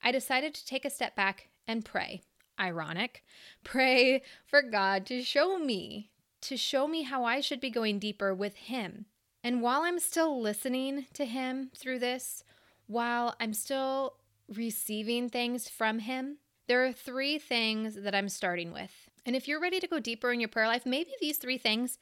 I 0.03 0.11
decided 0.11 0.53
to 0.53 0.65
take 0.65 0.85
a 0.85 0.91
step 0.91 1.15
back 1.15 1.49
and 1.67 1.83
pray. 1.83 2.21
Ironic. 2.59 3.23
Pray 3.63 4.21
for 4.45 4.61
God 4.61 5.05
to 5.07 5.23
show 5.23 5.57
me, 5.57 6.11
to 6.41 6.55
show 6.55 6.87
me 6.87 7.01
how 7.01 7.25
I 7.25 7.41
should 7.41 7.59
be 7.59 7.69
going 7.69 7.99
deeper 7.99 8.33
with 8.33 8.55
Him. 8.55 9.07
And 9.45 9.61
while 9.61 9.83
I'm 9.83 9.99
still 9.99 10.41
listening 10.41 11.05
to 11.13 11.23
Him 11.23 11.69
through 11.77 11.99
this, 11.99 12.43
while 12.87 13.35
I'm 13.39 13.53
still 13.53 14.15
receiving 14.51 15.29
things 15.29 15.69
from 15.69 15.99
Him, 15.99 16.39
there 16.67 16.83
are 16.83 16.91
three 16.91 17.37
things 17.37 17.93
that 17.93 18.15
I'm 18.15 18.27
starting 18.27 18.73
with. 18.73 18.89
And 19.23 19.35
if 19.35 19.47
you're 19.47 19.61
ready 19.61 19.79
to 19.79 19.87
go 19.87 19.99
deeper 19.99 20.33
in 20.33 20.39
your 20.39 20.49
prayer 20.49 20.65
life, 20.65 20.83
maybe 20.83 21.11
these 21.21 21.37
three 21.37 21.59
things 21.59 21.99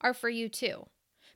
are 0.00 0.14
for 0.14 0.30
you 0.30 0.48
too 0.48 0.86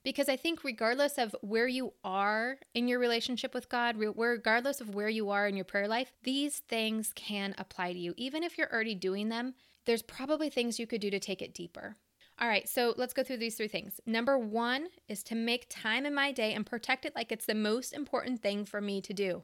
because 0.02 0.30
I 0.30 0.36
think 0.36 0.64
regardless 0.64 1.18
of 1.18 1.36
where 1.42 1.68
you 1.68 1.92
are 2.02 2.56
in 2.72 2.88
your 2.88 2.98
relationship 2.98 3.52
with 3.52 3.68
God, 3.68 3.96
regardless 3.98 4.80
of 4.80 4.94
where 4.94 5.10
you 5.10 5.28
are 5.28 5.46
in 5.46 5.56
your 5.56 5.66
prayer 5.66 5.88
life, 5.88 6.10
these 6.22 6.60
things 6.60 7.12
can 7.14 7.54
apply 7.58 7.92
to 7.92 7.98
you. 7.98 8.14
Even 8.16 8.42
if 8.42 8.56
you're 8.56 8.72
already 8.72 8.94
doing 8.94 9.28
them, 9.28 9.52
there's 9.84 10.00
probably 10.00 10.48
things 10.48 10.78
you 10.78 10.86
could 10.86 11.02
do 11.02 11.10
to 11.10 11.20
take 11.20 11.42
it 11.42 11.52
deeper. 11.52 11.96
All 12.40 12.48
right, 12.48 12.66
so 12.66 12.94
let's 12.96 13.12
go 13.12 13.22
through 13.22 13.36
these 13.36 13.56
three 13.56 13.68
things. 13.68 14.00
Number 14.06 14.38
one 14.38 14.86
is 15.08 15.22
to 15.24 15.34
make 15.34 15.66
time 15.68 16.06
in 16.06 16.14
my 16.14 16.32
day 16.32 16.54
and 16.54 16.64
protect 16.64 17.04
it 17.04 17.14
like 17.14 17.30
it's 17.30 17.44
the 17.44 17.54
most 17.54 17.92
important 17.92 18.40
thing 18.40 18.64
for 18.64 18.80
me 18.80 19.02
to 19.02 19.12
do 19.12 19.42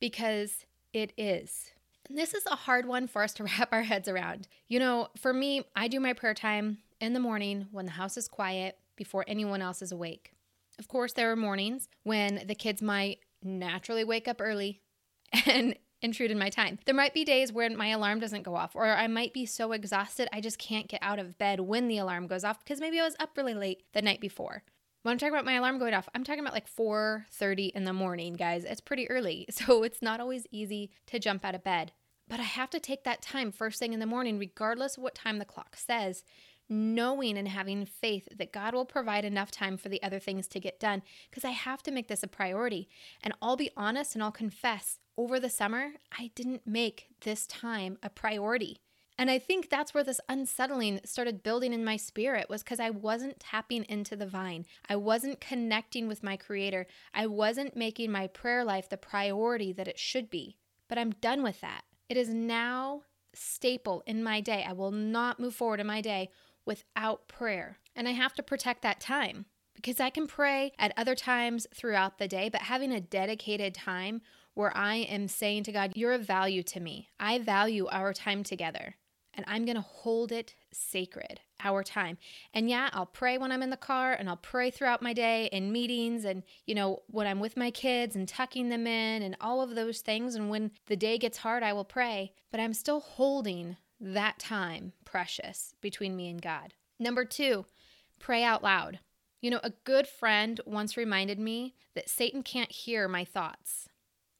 because 0.00 0.66
it 0.92 1.12
is. 1.16 1.70
And 2.08 2.18
this 2.18 2.34
is 2.34 2.44
a 2.46 2.56
hard 2.56 2.86
one 2.86 3.06
for 3.06 3.22
us 3.22 3.32
to 3.34 3.44
wrap 3.58 3.68
our 3.70 3.82
heads 3.82 4.08
around. 4.08 4.48
You 4.66 4.80
know, 4.80 5.08
for 5.16 5.32
me, 5.32 5.62
I 5.76 5.86
do 5.86 6.00
my 6.00 6.14
prayer 6.14 6.34
time 6.34 6.78
in 7.00 7.12
the 7.12 7.20
morning 7.20 7.68
when 7.70 7.84
the 7.84 7.92
house 7.92 8.16
is 8.16 8.26
quiet 8.26 8.76
before 8.96 9.24
anyone 9.28 9.62
else 9.62 9.80
is 9.80 9.92
awake. 9.92 10.32
Of 10.80 10.88
course, 10.88 11.12
there 11.12 11.30
are 11.30 11.36
mornings 11.36 11.88
when 12.02 12.42
the 12.46 12.54
kids 12.56 12.82
might 12.82 13.20
naturally 13.42 14.02
wake 14.02 14.26
up 14.26 14.40
early 14.40 14.80
and 15.46 15.76
intrude 16.02 16.30
in 16.30 16.38
my 16.38 16.50
time. 16.50 16.78
There 16.84 16.94
might 16.94 17.14
be 17.14 17.24
days 17.24 17.52
when 17.52 17.76
my 17.76 17.88
alarm 17.88 18.20
doesn't 18.20 18.42
go 18.42 18.56
off, 18.56 18.74
or 18.74 18.86
I 18.86 19.06
might 19.06 19.32
be 19.32 19.46
so 19.46 19.72
exhausted 19.72 20.28
I 20.32 20.40
just 20.40 20.58
can't 20.58 20.88
get 20.88 21.02
out 21.02 21.18
of 21.18 21.38
bed 21.38 21.60
when 21.60 21.88
the 21.88 21.98
alarm 21.98 22.26
goes 22.26 22.44
off 22.44 22.58
because 22.60 22.80
maybe 22.80 23.00
I 23.00 23.04
was 23.04 23.16
up 23.18 23.36
really 23.36 23.54
late 23.54 23.82
the 23.92 24.02
night 24.02 24.20
before. 24.20 24.62
When 25.02 25.12
I'm 25.12 25.18
talking 25.18 25.34
about 25.34 25.44
my 25.44 25.54
alarm 25.54 25.78
going 25.78 25.94
off, 25.94 26.08
I'm 26.14 26.24
talking 26.24 26.40
about 26.40 26.52
like 26.52 26.68
4:30 26.68 27.70
in 27.74 27.84
the 27.84 27.92
morning, 27.92 28.34
guys. 28.34 28.64
It's 28.64 28.80
pretty 28.80 29.08
early, 29.08 29.46
so 29.50 29.82
it's 29.84 30.02
not 30.02 30.20
always 30.20 30.46
easy 30.50 30.90
to 31.06 31.18
jump 31.18 31.44
out 31.44 31.54
of 31.54 31.62
bed. 31.64 31.92
But 32.28 32.40
I 32.40 32.44
have 32.44 32.70
to 32.70 32.80
take 32.80 33.04
that 33.04 33.22
time 33.22 33.52
first 33.52 33.78
thing 33.78 33.92
in 33.92 34.00
the 34.00 34.06
morning, 34.06 34.38
regardless 34.38 34.96
of 34.96 35.04
what 35.04 35.14
time 35.14 35.38
the 35.38 35.44
clock 35.44 35.76
says, 35.76 36.24
knowing 36.68 37.38
and 37.38 37.46
having 37.46 37.86
faith 37.86 38.28
that 38.36 38.52
God 38.52 38.74
will 38.74 38.84
provide 38.84 39.24
enough 39.24 39.50
time 39.50 39.76
for 39.76 39.88
the 39.88 40.02
other 40.02 40.18
things 40.18 40.48
to 40.48 40.60
get 40.60 40.80
done 40.80 41.02
because 41.30 41.44
I 41.44 41.50
have 41.50 41.82
to 41.84 41.92
make 41.92 42.08
this 42.08 42.24
a 42.24 42.28
priority. 42.28 42.88
And 43.22 43.32
I'll 43.40 43.56
be 43.56 43.70
honest 43.76 44.14
and 44.14 44.22
I'll 44.22 44.32
confess, 44.32 44.98
over 45.18 45.40
the 45.40 45.50
summer, 45.50 45.92
I 46.16 46.30
didn't 46.34 46.66
make 46.66 47.08
this 47.22 47.46
time 47.46 47.98
a 48.02 48.10
priority. 48.10 48.78
And 49.18 49.30
I 49.30 49.38
think 49.38 49.70
that's 49.70 49.94
where 49.94 50.04
this 50.04 50.20
unsettling 50.28 51.00
started 51.04 51.42
building 51.42 51.72
in 51.72 51.84
my 51.84 51.96
spirit 51.96 52.50
was 52.50 52.62
because 52.62 52.80
I 52.80 52.90
wasn't 52.90 53.40
tapping 53.40 53.84
into 53.88 54.14
the 54.14 54.26
vine. 54.26 54.66
I 54.88 54.96
wasn't 54.96 55.40
connecting 55.40 56.06
with 56.06 56.22
my 56.22 56.36
creator. 56.36 56.86
I 57.14 57.26
wasn't 57.26 57.76
making 57.76 58.12
my 58.12 58.26
prayer 58.26 58.62
life 58.62 58.90
the 58.90 58.98
priority 58.98 59.72
that 59.72 59.88
it 59.88 59.98
should 59.98 60.28
be. 60.28 60.58
But 60.88 60.98
I'm 60.98 61.12
done 61.12 61.42
with 61.42 61.62
that. 61.62 61.84
It 62.10 62.18
is 62.18 62.28
now 62.28 63.02
staple 63.32 64.02
in 64.06 64.22
my 64.22 64.40
day. 64.40 64.64
I 64.68 64.74
will 64.74 64.92
not 64.92 65.40
move 65.40 65.54
forward 65.54 65.80
in 65.80 65.86
my 65.86 66.02
day 66.02 66.30
without 66.66 67.26
prayer. 67.26 67.78
And 67.94 68.06
I 68.06 68.12
have 68.12 68.34
to 68.34 68.42
protect 68.42 68.82
that 68.82 69.00
time 69.00 69.46
because 69.74 70.00
I 70.00 70.10
can 70.10 70.26
pray 70.26 70.72
at 70.78 70.92
other 70.96 71.14
times 71.14 71.66
throughout 71.74 72.18
the 72.18 72.28
day, 72.28 72.48
but 72.48 72.62
having 72.62 72.92
a 72.92 73.00
dedicated 73.00 73.74
time 73.74 74.20
where 74.56 74.76
I 74.76 74.96
am 74.96 75.28
saying 75.28 75.64
to 75.64 75.72
God, 75.72 75.92
You're 75.94 76.12
of 76.12 76.26
value 76.26 76.62
to 76.64 76.80
me. 76.80 77.10
I 77.20 77.38
value 77.38 77.86
our 77.86 78.12
time 78.12 78.42
together 78.42 78.96
and 79.36 79.44
I'm 79.46 79.66
going 79.66 79.76
to 79.76 79.82
hold 79.82 80.32
it 80.32 80.54
sacred, 80.72 81.40
our 81.62 81.82
time. 81.82 82.16
And 82.54 82.70
yeah, 82.70 82.88
I'll 82.92 83.06
pray 83.06 83.36
when 83.36 83.52
I'm 83.52 83.62
in 83.62 83.70
the 83.70 83.76
car 83.76 84.14
and 84.14 84.28
I'll 84.28 84.36
pray 84.36 84.70
throughout 84.70 85.02
my 85.02 85.12
day 85.12 85.50
in 85.52 85.72
meetings 85.72 86.24
and, 86.24 86.42
you 86.64 86.74
know, 86.74 87.02
when 87.08 87.26
I'm 87.26 87.38
with 87.38 87.56
my 87.56 87.70
kids 87.70 88.16
and 88.16 88.26
tucking 88.26 88.70
them 88.70 88.86
in 88.86 89.22
and 89.22 89.36
all 89.40 89.60
of 89.60 89.74
those 89.74 90.00
things. 90.00 90.34
And 90.34 90.48
when 90.48 90.70
the 90.86 90.96
day 90.96 91.18
gets 91.18 91.38
hard, 91.38 91.62
I 91.62 91.74
will 91.74 91.84
pray, 91.84 92.32
but 92.50 92.60
I'm 92.60 92.72
still 92.72 93.00
holding 93.00 93.76
that 94.00 94.38
time 94.38 94.94
precious 95.04 95.74
between 95.82 96.16
me 96.16 96.30
and 96.30 96.40
God. 96.40 96.72
Number 96.98 97.26
two, 97.26 97.66
pray 98.18 98.42
out 98.42 98.62
loud. 98.62 99.00
You 99.42 99.50
know, 99.50 99.60
a 99.62 99.72
good 99.84 100.08
friend 100.08 100.60
once 100.64 100.96
reminded 100.96 101.38
me 101.38 101.74
that 101.94 102.08
Satan 102.08 102.42
can't 102.42 102.72
hear 102.72 103.06
my 103.06 103.24
thoughts. 103.24 103.88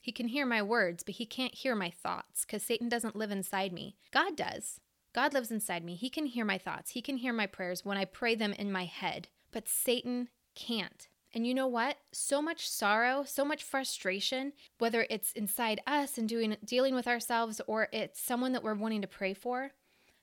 He 0.06 0.12
can 0.12 0.28
hear 0.28 0.46
my 0.46 0.62
words, 0.62 1.02
but 1.02 1.16
he 1.16 1.26
can't 1.26 1.52
hear 1.52 1.74
my 1.74 1.90
thoughts 1.90 2.44
because 2.44 2.62
Satan 2.62 2.88
doesn't 2.88 3.16
live 3.16 3.32
inside 3.32 3.72
me. 3.72 3.96
God 4.12 4.36
does. 4.36 4.78
God 5.12 5.34
lives 5.34 5.50
inside 5.50 5.84
me. 5.84 5.96
He 5.96 6.08
can 6.08 6.26
hear 6.26 6.44
my 6.44 6.58
thoughts, 6.58 6.92
He 6.92 7.02
can 7.02 7.16
hear 7.16 7.32
my 7.32 7.48
prayers 7.48 7.84
when 7.84 7.98
I 7.98 8.04
pray 8.04 8.36
them 8.36 8.52
in 8.52 8.70
my 8.70 8.84
head. 8.84 9.26
But 9.50 9.66
Satan 9.66 10.28
can't. 10.54 11.08
And 11.34 11.44
you 11.44 11.54
know 11.54 11.66
what? 11.66 11.96
So 12.12 12.40
much 12.40 12.68
sorrow, 12.68 13.24
so 13.24 13.44
much 13.44 13.64
frustration, 13.64 14.52
whether 14.78 15.08
it's 15.10 15.32
inside 15.32 15.80
us 15.88 16.18
and 16.18 16.28
doing 16.28 16.56
dealing 16.64 16.94
with 16.94 17.08
ourselves 17.08 17.60
or 17.66 17.88
it's 17.92 18.20
someone 18.20 18.52
that 18.52 18.62
we're 18.62 18.74
wanting 18.74 19.02
to 19.02 19.08
pray 19.08 19.34
for, 19.34 19.72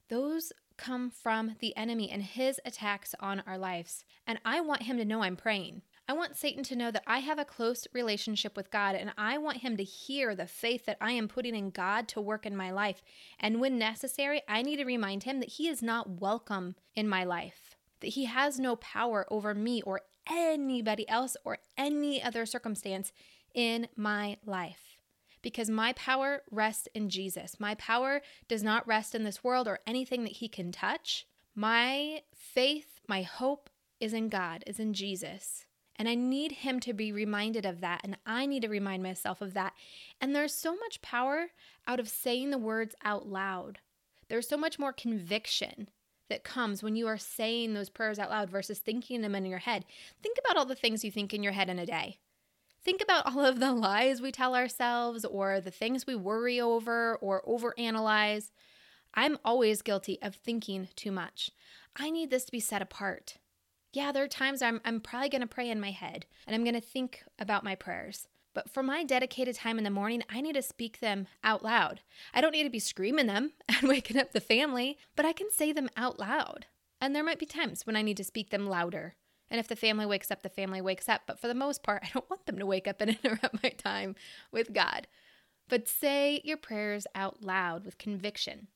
those 0.08 0.54
come 0.78 1.10
from 1.10 1.58
the 1.60 1.76
enemy 1.76 2.10
and 2.10 2.24
his 2.24 2.62
attacks 2.64 3.16
on 3.20 3.44
our 3.46 3.58
lives. 3.58 4.06
And 4.26 4.40
I 4.46 4.62
want 4.62 4.84
him 4.84 4.96
to 4.96 5.04
know 5.04 5.24
I'm 5.24 5.36
praying. 5.36 5.82
I 6.06 6.12
want 6.12 6.36
Satan 6.36 6.64
to 6.64 6.76
know 6.76 6.92
that 6.92 7.04
I 7.08 7.20
have 7.20 7.40
a 7.40 7.46
close 7.46 7.88
relationship 7.94 8.58
with 8.58 8.72
God 8.72 8.96
and 8.96 9.14
I 9.18 9.38
want 9.38 9.58
him 9.58 9.78
to 9.78 9.84
hear 9.84 10.36
the 10.36 10.48
faith 10.48 10.86
that 10.86 10.98
I 11.00 11.14
am 11.14 11.30
putting 11.30 11.56
in 11.56 11.70
God 11.70 12.10
to 12.10 12.20
work 12.22 12.46
in 12.46 12.58
my 12.58 12.72
life. 12.72 13.02
And 13.40 13.62
when 13.62 13.78
necessary, 13.78 14.42
I 14.48 14.64
need 14.64 14.78
to 14.78 14.84
remind 14.84 15.24
him 15.24 15.40
that 15.40 15.54
he 15.54 15.70
is 15.70 15.82
not 15.82 16.20
welcome 16.20 16.76
in 16.94 17.08
my 17.08 17.24
life, 17.24 17.78
that 18.02 18.08
he 18.08 18.26
has 18.26 18.60
no 18.60 18.76
power 18.76 19.26
over 19.32 19.56
me 19.56 19.82
or 19.84 20.02
anybody 20.30 21.08
else 21.08 21.38
or 21.46 21.60
any 21.78 22.22
other 22.22 22.46
circumstance 22.46 23.14
in 23.56 23.88
my 23.96 24.38
life. 24.46 24.98
Because 25.42 25.70
my 25.70 25.94
power 25.94 26.42
rests 26.52 26.90
in 26.94 27.10
Jesus. 27.10 27.62
My 27.62 27.76
power 27.76 28.22
does 28.50 28.64
not 28.64 28.86
rest 28.86 29.16
in 29.16 29.24
this 29.24 29.42
world 29.42 29.70
or 29.70 29.80
anything 29.88 30.24
that 30.24 30.34
he 30.34 30.50
can 30.50 30.74
touch. 30.74 31.28
My 31.56 32.24
faith, 32.36 33.00
my 33.08 33.22
hope 33.22 33.70
is 34.02 34.14
in 34.14 34.28
God, 34.28 34.66
is 34.68 34.80
in 34.80 34.94
Jesus. 34.94 35.66
And 35.98 36.10
I 36.10 36.16
need 36.16 36.52
him 36.52 36.80
to 36.82 36.94
be 36.94 37.12
reminded 37.12 37.66
of 37.66 37.82
that. 37.82 38.02
And 38.04 38.18
I 38.26 38.46
need 38.46 38.64
to 38.64 38.70
remind 38.70 39.04
myself 39.04 39.42
of 39.42 39.54
that. 39.54 39.74
And 40.20 40.36
there's 40.36 40.54
so 40.54 40.76
much 40.76 41.02
power 41.02 41.48
out 41.88 42.00
of 42.00 42.10
saying 42.10 42.50
the 42.50 42.58
words 42.58 42.96
out 43.04 43.28
loud. 43.28 43.80
There's 44.28 44.48
so 44.48 44.58
much 44.58 44.80
more 44.80 44.94
conviction 44.94 45.90
that 46.30 46.44
comes 46.44 46.82
when 46.82 46.96
you 46.96 47.08
are 47.08 47.18
saying 47.18 47.74
those 47.74 47.90
prayers 47.90 48.18
out 48.18 48.32
loud 48.32 48.50
versus 48.50 48.80
thinking 48.80 49.22
them 49.22 49.36
in 49.36 49.46
your 49.46 49.60
head. 49.60 49.86
Think 50.22 50.38
about 50.44 50.58
all 50.58 50.66
the 50.66 50.76
things 50.76 51.04
you 51.04 51.12
think 51.12 51.34
in 51.34 51.44
your 51.44 51.54
head 51.54 51.70
in 51.70 51.78
a 51.78 51.86
day. 51.86 52.18
Think 52.84 53.02
about 53.02 53.28
all 53.28 53.46
of 53.46 53.60
the 53.60 53.72
lies 53.72 54.22
we 54.22 54.32
tell 54.32 54.56
ourselves 54.56 55.24
or 55.26 55.62
the 55.62 55.72
things 55.72 56.08
we 56.08 56.16
worry 56.16 56.60
over 56.60 57.16
or 57.18 57.44
overanalyze. 57.44 58.52
I'm 59.14 59.38
always 59.46 59.82
guilty 59.82 60.18
of 60.22 60.36
thinking 60.36 60.90
too 60.96 61.12
much. 61.12 61.52
I 61.96 62.10
need 62.10 62.30
this 62.30 62.46
to 62.46 62.52
be 62.52 62.60
set 62.60 62.82
apart 62.82 63.38
yeah, 63.94 64.12
there 64.12 64.24
are 64.24 64.28
times 64.28 64.62
I'm, 64.62 64.82
I'm 64.84 65.00
probably 65.00 65.30
going 65.30 65.42
to 65.42 65.48
pray 65.48 65.70
in 65.70 65.80
my 65.80 65.92
head 65.92 66.26
and 66.46 66.56
I'm 66.56 66.64
going 66.64 66.74
to 66.74 66.82
think 66.82 67.24
about 67.40 67.64
my 67.64 67.76
prayers. 67.76 68.28
But 68.54 68.70
for 68.70 68.84
my 68.84 69.04
dedicated 69.04 69.56
time 69.56 69.78
in 69.78 69.84
the 69.84 69.90
morning, 69.90 70.24
I 70.30 70.42
need 70.42 70.54
to 70.54 70.62
speak 70.62 71.00
them 71.00 71.28
out 71.44 71.64
loud. 71.64 72.02
I 72.34 72.42
don't 72.42 72.52
need 72.52 72.64
to 72.64 72.70
be 72.70 72.80
screaming 72.80 73.28
them 73.28 73.54
and 73.70 73.88
waking 73.88 74.18
up 74.18 74.32
the 74.32 74.42
family, 74.42 74.98
but 75.16 75.26
I 75.26 75.34
can 75.34 75.50
say 75.52 75.72
them 75.72 75.90
out 75.96 76.20
loud. 76.20 76.66
And 77.00 77.16
there 77.16 77.24
might 77.24 77.40
be 77.40 77.46
times 77.46 77.86
when 77.86 77.96
I 77.96 78.02
need 78.02 78.18
to 78.18 78.24
speak 78.24 78.50
them 78.50 78.68
louder. 78.68 79.16
And 79.50 79.60
if 79.60 79.68
the 79.68 79.76
family 79.76 80.06
wakes 80.06 80.32
up, 80.32 80.42
the 80.42 80.50
family 80.50 80.82
wakes 80.82 81.10
up. 81.10 81.22
But 81.28 81.40
for 81.40 81.48
the 81.48 81.54
most 81.54 81.84
part, 81.84 82.02
I 82.06 82.10
don't 82.14 82.30
want 82.30 82.46
them 82.46 82.58
to 82.60 82.66
wake 82.66 82.88
up 82.88 83.02
and 83.02 83.18
interrupt 83.24 83.64
my 83.64 83.70
time 83.70 84.16
with 84.52 84.74
God. 84.74 85.08
But 85.70 85.88
say 85.88 86.42
your 86.44 86.58
prayers 86.58 87.08
out 87.16 87.44
loud 87.44 87.86
with 87.86 87.98
conviction. 87.98 88.68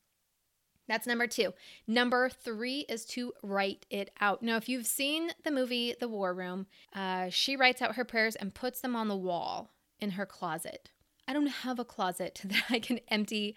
That's 0.87 1.07
number 1.07 1.27
two. 1.27 1.53
Number 1.85 2.29
three 2.29 2.85
is 2.87 3.05
to 3.07 3.33
write 3.43 3.85
it 3.89 4.11
out. 4.21 4.41
Now, 4.41 4.55
if 4.55 4.69
you've 4.69 4.87
seen 4.87 5.31
the 5.43 5.51
movie 5.51 5.95
The 5.99 6.07
War 6.07 6.33
Room, 6.33 6.67
uh, 6.93 7.29
she 7.29 7.55
writes 7.55 7.81
out 7.81 7.95
her 7.95 8.05
prayers 8.05 8.35
and 8.35 8.53
puts 8.53 8.81
them 8.81 8.95
on 8.95 9.07
the 9.07 9.15
wall 9.15 9.71
in 9.99 10.11
her 10.11 10.25
closet. 10.25 10.91
I 11.27 11.33
don't 11.33 11.47
have 11.47 11.79
a 11.79 11.85
closet 11.85 12.41
that 12.45 12.63
I 12.69 12.79
can 12.79 12.99
empty 13.09 13.55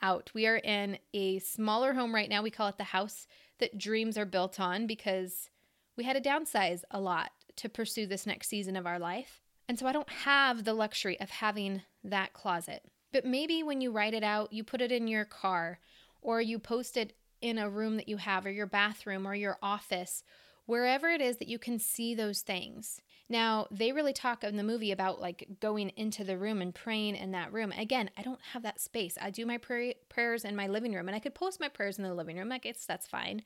out. 0.00 0.30
We 0.34 0.46
are 0.46 0.58
in 0.58 0.98
a 1.12 1.40
smaller 1.40 1.94
home 1.94 2.14
right 2.14 2.28
now. 2.28 2.42
We 2.42 2.50
call 2.50 2.68
it 2.68 2.78
the 2.78 2.84
house 2.84 3.26
that 3.58 3.78
dreams 3.78 4.16
are 4.16 4.24
built 4.24 4.60
on 4.60 4.86
because 4.86 5.50
we 5.96 6.04
had 6.04 6.22
to 6.22 6.28
downsize 6.28 6.82
a 6.90 7.00
lot 7.00 7.32
to 7.56 7.68
pursue 7.68 8.06
this 8.06 8.26
next 8.26 8.48
season 8.48 8.76
of 8.76 8.86
our 8.86 9.00
life. 9.00 9.40
And 9.68 9.78
so 9.78 9.86
I 9.86 9.92
don't 9.92 10.08
have 10.08 10.64
the 10.64 10.74
luxury 10.74 11.18
of 11.20 11.28
having 11.28 11.82
that 12.04 12.32
closet. 12.32 12.82
But 13.12 13.24
maybe 13.24 13.62
when 13.62 13.80
you 13.80 13.90
write 13.90 14.14
it 14.14 14.22
out, 14.22 14.52
you 14.52 14.62
put 14.62 14.80
it 14.80 14.92
in 14.92 15.08
your 15.08 15.24
car 15.24 15.80
or 16.20 16.40
you 16.40 16.58
post 16.58 16.96
it 16.96 17.14
in 17.40 17.58
a 17.58 17.70
room 17.70 17.96
that 17.96 18.08
you 18.08 18.16
have, 18.16 18.44
or 18.46 18.50
your 18.50 18.66
bathroom, 18.66 19.26
or 19.26 19.34
your 19.34 19.58
office, 19.62 20.24
wherever 20.66 21.08
it 21.08 21.20
is 21.20 21.36
that 21.36 21.48
you 21.48 21.58
can 21.58 21.78
see 21.78 22.14
those 22.14 22.42
things. 22.42 23.00
Now, 23.28 23.66
they 23.70 23.92
really 23.92 24.12
talk 24.12 24.42
in 24.42 24.56
the 24.56 24.62
movie 24.62 24.90
about 24.90 25.20
like 25.20 25.46
going 25.60 25.90
into 25.90 26.24
the 26.24 26.38
room 26.38 26.62
and 26.62 26.74
praying 26.74 27.14
in 27.14 27.32
that 27.32 27.52
room. 27.52 27.72
Again, 27.72 28.10
I 28.16 28.22
don't 28.22 28.40
have 28.52 28.62
that 28.62 28.80
space. 28.80 29.18
I 29.20 29.30
do 29.30 29.44
my 29.44 29.58
pray- 29.58 29.96
prayers 30.08 30.44
in 30.44 30.56
my 30.56 30.66
living 30.66 30.94
room, 30.94 31.08
and 31.08 31.14
I 31.14 31.20
could 31.20 31.34
post 31.34 31.60
my 31.60 31.68
prayers 31.68 31.98
in 31.98 32.04
the 32.04 32.14
living 32.14 32.38
room. 32.38 32.52
I 32.52 32.58
guess 32.58 32.84
that's 32.86 33.06
fine. 33.06 33.42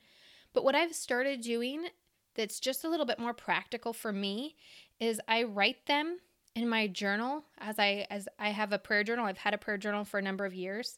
But 0.53 0.63
what 0.63 0.75
I've 0.75 0.95
started 0.95 1.41
doing 1.41 1.87
that's 2.35 2.59
just 2.59 2.83
a 2.83 2.89
little 2.89 3.05
bit 3.05 3.19
more 3.19 3.33
practical 3.33 3.93
for 3.93 4.11
me 4.11 4.55
is 4.99 5.21
I 5.27 5.43
write 5.43 5.85
them 5.85 6.17
in 6.55 6.69
my 6.69 6.87
journal 6.87 7.43
as 7.57 7.79
I 7.79 8.07
as 8.09 8.27
I 8.39 8.49
have 8.49 8.71
a 8.71 8.79
prayer 8.79 9.03
journal. 9.03 9.25
I've 9.25 9.37
had 9.37 9.53
a 9.53 9.57
prayer 9.57 9.77
journal 9.77 10.05
for 10.05 10.17
a 10.17 10.21
number 10.21 10.45
of 10.45 10.53
years 10.53 10.97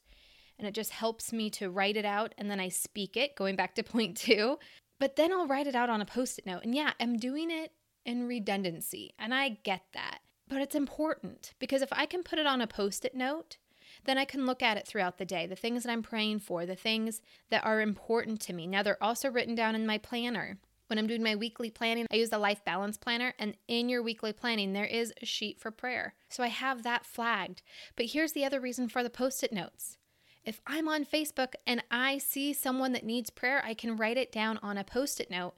and 0.58 0.68
it 0.68 0.74
just 0.74 0.92
helps 0.92 1.34
me 1.34 1.50
to 1.52 1.70
write 1.70 1.98
it 1.98 2.06
out 2.06 2.34
and 2.38 2.50
then 2.50 2.60
I 2.60 2.70
speak 2.70 3.18
it, 3.18 3.36
going 3.36 3.56
back 3.56 3.76
to 3.76 3.84
point 3.84 4.18
two. 4.18 4.58
But 5.00 5.16
then 5.16 5.32
I'll 5.32 5.48
write 5.48 5.68
it 5.68 5.76
out 5.76 5.90
on 5.90 6.02
a 6.02 6.06
post 6.06 6.40
it 6.40 6.46
note. 6.46 6.64
And 6.64 6.74
yeah, 6.74 6.94
I'm 7.00 7.18
doing 7.18 7.52
it 7.52 7.72
in 8.06 8.28
redundancy, 8.28 9.14
and 9.18 9.34
I 9.34 9.58
get 9.64 9.82
that. 9.94 10.20
But 10.48 10.62
it's 10.62 10.76
important 10.76 11.54
because 11.60 11.82
if 11.82 11.90
I 11.92 12.06
can 12.06 12.24
put 12.24 12.40
it 12.40 12.46
on 12.46 12.62
a 12.62 12.68
post 12.68 13.04
it 13.04 13.16
note, 13.16 13.58
then 14.06 14.18
I 14.18 14.26
can 14.26 14.46
look 14.46 14.62
at 14.62 14.78
it 14.78 14.88
throughout 14.88 15.18
the 15.18 15.26
day, 15.26 15.48
the 15.48 15.56
things 15.56 15.84
that 15.84 15.92
I'm 15.92 16.04
praying 16.04 16.40
for, 16.40 16.66
the 16.66 16.76
things 16.76 17.22
that 17.50 17.66
are 17.66 17.82
important 17.82 18.40
to 18.42 18.54
me. 18.54 18.68
Now, 18.68 18.84
they're 18.84 19.02
also 19.04 19.30
written 19.30 19.56
down 19.56 19.76
in 19.76 19.88
my 19.88 19.98
planner. 19.98 20.60
When 20.88 21.00
I'm 21.00 21.08
doing 21.08 21.24
my 21.24 21.36
weekly 21.36 21.72
planning, 21.72 22.06
I 22.12 22.18
use 22.18 22.30
the 22.30 22.38
Life 22.38 22.64
Balance 22.64 22.98
Planner, 22.98 23.34
and 23.40 23.58
in 23.68 23.90
your 23.90 24.04
weekly 24.04 24.34
planning, 24.34 24.74
there 24.74 24.86
is 24.86 25.12
a 25.20 25.26
sheet 25.26 25.60
for 25.60 25.72
prayer. 25.72 26.14
So 26.30 26.44
I 26.44 26.48
have 26.48 26.84
that 26.84 27.08
flagged. 27.08 27.64
But 27.96 28.08
here's 28.08 28.34
the 28.34 28.46
other 28.46 28.60
reason 28.60 28.88
for 28.88 29.02
the 29.02 29.10
post 29.10 29.44
it 29.44 29.52
notes 29.52 29.98
if 30.46 30.62
I'm 30.68 30.88
on 30.88 31.06
Facebook 31.06 31.54
and 31.66 31.84
I 31.90 32.20
see 32.20 32.54
someone 32.54 32.94
that 32.94 33.04
needs 33.04 33.30
prayer, 33.30 33.64
I 33.66 33.74
can 33.74 33.98
write 33.98 34.18
it 34.18 34.32
down 34.32 34.60
on 34.62 34.78
a 34.78 34.84
post 34.84 35.20
it 35.20 35.32
note, 35.32 35.56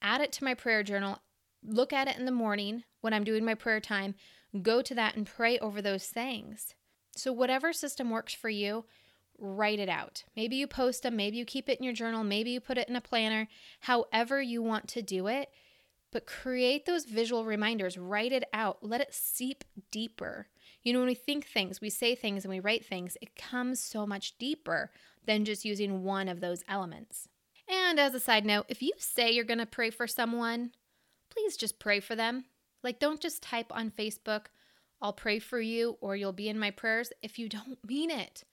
add 0.00 0.20
it 0.20 0.32
to 0.32 0.44
my 0.44 0.54
prayer 0.54 0.82
journal, 0.82 1.18
look 1.62 1.92
at 1.92 2.08
it 2.08 2.18
in 2.18 2.24
the 2.24 2.32
morning 2.32 2.84
when 3.02 3.12
I'm 3.12 3.24
doing 3.24 3.44
my 3.44 3.54
prayer 3.54 3.80
time, 3.80 4.14
go 4.62 4.80
to 4.82 4.94
that 4.94 5.16
and 5.16 5.26
pray 5.26 5.58
over 5.58 5.82
those 5.82 6.06
things. 6.06 6.74
So, 7.14 7.32
whatever 7.32 7.72
system 7.74 8.08
works 8.08 8.32
for 8.32 8.48
you, 8.48 8.86
write 9.38 9.78
it 9.78 9.88
out. 9.88 10.24
Maybe 10.34 10.56
you 10.56 10.66
post 10.66 11.02
them, 11.02 11.16
maybe 11.16 11.36
you 11.36 11.44
keep 11.44 11.68
it 11.68 11.78
in 11.78 11.84
your 11.84 11.92
journal, 11.92 12.24
maybe 12.24 12.50
you 12.50 12.60
put 12.60 12.78
it 12.78 12.88
in 12.88 12.96
a 12.96 13.00
planner, 13.02 13.48
however 13.80 14.40
you 14.40 14.62
want 14.62 14.88
to 14.88 15.02
do 15.02 15.26
it. 15.26 15.50
But 16.12 16.26
create 16.26 16.84
those 16.84 17.06
visual 17.06 17.44
reminders, 17.44 17.98
write 17.98 18.32
it 18.32 18.44
out, 18.52 18.78
let 18.82 19.00
it 19.00 19.14
seep 19.14 19.64
deeper. 19.90 20.46
You 20.82 20.92
know, 20.92 20.98
when 20.98 21.08
we 21.08 21.14
think 21.14 21.46
things, 21.46 21.80
we 21.80 21.90
say 21.90 22.14
things, 22.14 22.44
and 22.44 22.52
we 22.52 22.60
write 22.60 22.84
things, 22.84 23.16
it 23.22 23.34
comes 23.34 23.80
so 23.80 24.06
much 24.06 24.36
deeper 24.38 24.90
than 25.24 25.44
just 25.44 25.64
using 25.64 26.04
one 26.04 26.28
of 26.28 26.40
those 26.40 26.64
elements. 26.68 27.28
And 27.68 27.98
as 27.98 28.14
a 28.14 28.20
side 28.20 28.44
note, 28.44 28.66
if 28.68 28.82
you 28.82 28.92
say 28.98 29.30
you're 29.30 29.44
going 29.44 29.58
to 29.58 29.66
pray 29.66 29.90
for 29.90 30.06
someone, 30.06 30.72
please 31.30 31.56
just 31.56 31.78
pray 31.78 32.00
for 32.00 32.14
them. 32.14 32.44
Like, 32.82 32.98
don't 32.98 33.20
just 33.20 33.42
type 33.42 33.70
on 33.70 33.90
Facebook, 33.90 34.46
I'll 35.00 35.12
pray 35.12 35.38
for 35.38 35.60
you 35.60 35.96
or 36.00 36.14
you'll 36.14 36.32
be 36.32 36.48
in 36.48 36.58
my 36.58 36.70
prayers 36.70 37.12
if 37.22 37.38
you 37.38 37.48
don't 37.48 37.78
mean 37.86 38.10
it. 38.10 38.44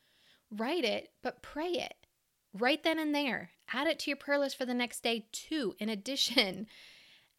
Write 0.52 0.84
it, 0.84 1.10
but 1.22 1.44
pray 1.44 1.72
it. 1.72 1.96
Right 2.54 2.82
then 2.84 2.98
and 2.98 3.14
there. 3.14 3.52
Add 3.72 3.88
it 3.88 4.00
to 4.00 4.10
your 4.10 4.18
prayer 4.18 4.40
list 4.40 4.58
for 4.58 4.66
the 4.66 4.74
next 4.74 5.04
day, 5.04 5.28
too, 5.32 5.76
in 5.78 5.90
addition. 5.90 6.68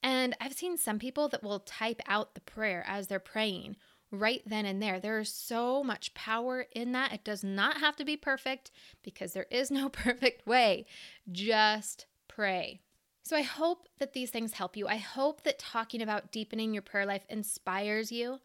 And 0.03 0.37
I've 0.41 0.55
seen 0.55 0.77
some 0.77 0.99
people 0.99 1.29
that 1.29 1.43
will 1.43 1.61
type 1.61 2.01
out 2.07 2.35
the 2.35 2.41
prayer 2.41 2.85
as 2.87 3.07
they're 3.07 3.19
praying 3.19 3.77
right 4.11 4.43
then 4.47 4.67
and 4.67 4.83
there. 4.83 4.99
There 4.99 5.19
is 5.21 5.33
so 5.33 5.85
much 5.85 6.15
power 6.15 6.67
in 6.73 6.93
that. 6.93 7.13
It 7.13 7.25
does 7.25 7.45
not 7.45 7.79
have 7.79 7.97
to 7.97 8.05
be 8.05 8.17
perfect 8.17 8.71
because 9.03 9.33
there 9.33 9.47
is 9.51 9.71
no 9.71 9.89
perfect 9.91 10.47
way. 10.47 10.87
Just 11.31 12.07
pray. 12.29 12.81
So 13.23 13.37
I 13.37 13.43
hope 13.43 13.89
that 13.99 14.13
these 14.13 14.31
things 14.31 14.55
help 14.55 14.77
you. 14.77 14.89
I 14.89 14.97
hope 14.97 15.45
that 15.45 15.59
talking 15.59 16.03
about 16.03 16.33
deepening 16.33 16.73
your 16.73 16.83
prayer 16.83 17.07
life 17.07 17.25
inspires 17.29 18.11
you 18.11 18.41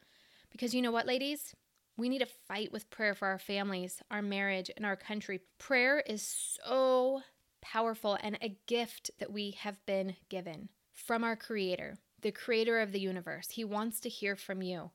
because 0.51 0.73
you 0.73 0.81
know 0.81 0.91
what, 0.91 1.07
ladies? 1.07 1.55
We 1.97 2.09
need 2.09 2.19
to 2.19 2.27
fight 2.47 2.73
with 2.73 2.89
prayer 2.89 3.15
for 3.15 3.29
our 3.29 3.39
families, 3.39 4.01
our 4.11 4.21
marriage, 4.21 4.69
and 4.75 4.85
our 4.85 4.97
country. 4.97 5.39
Prayer 5.57 6.03
is 6.05 6.57
so 6.61 7.21
powerful 7.61 8.17
and 8.21 8.37
a 8.41 8.57
gift 8.67 9.11
that 9.19 9.31
we 9.31 9.51
have 9.51 9.83
been 9.85 10.17
given 10.29 10.69
from 10.95 11.23
our 11.23 11.35
Creator, 11.35 11.99
the 12.21 12.31
Creator 12.31 12.79
of 12.79 12.91
the 12.91 12.99
universe. 12.99 13.49
He 13.51 13.63
wants 13.63 13.99
to 13.99 14.09
hear 14.09 14.35
from 14.35 14.61
you. 14.61 14.91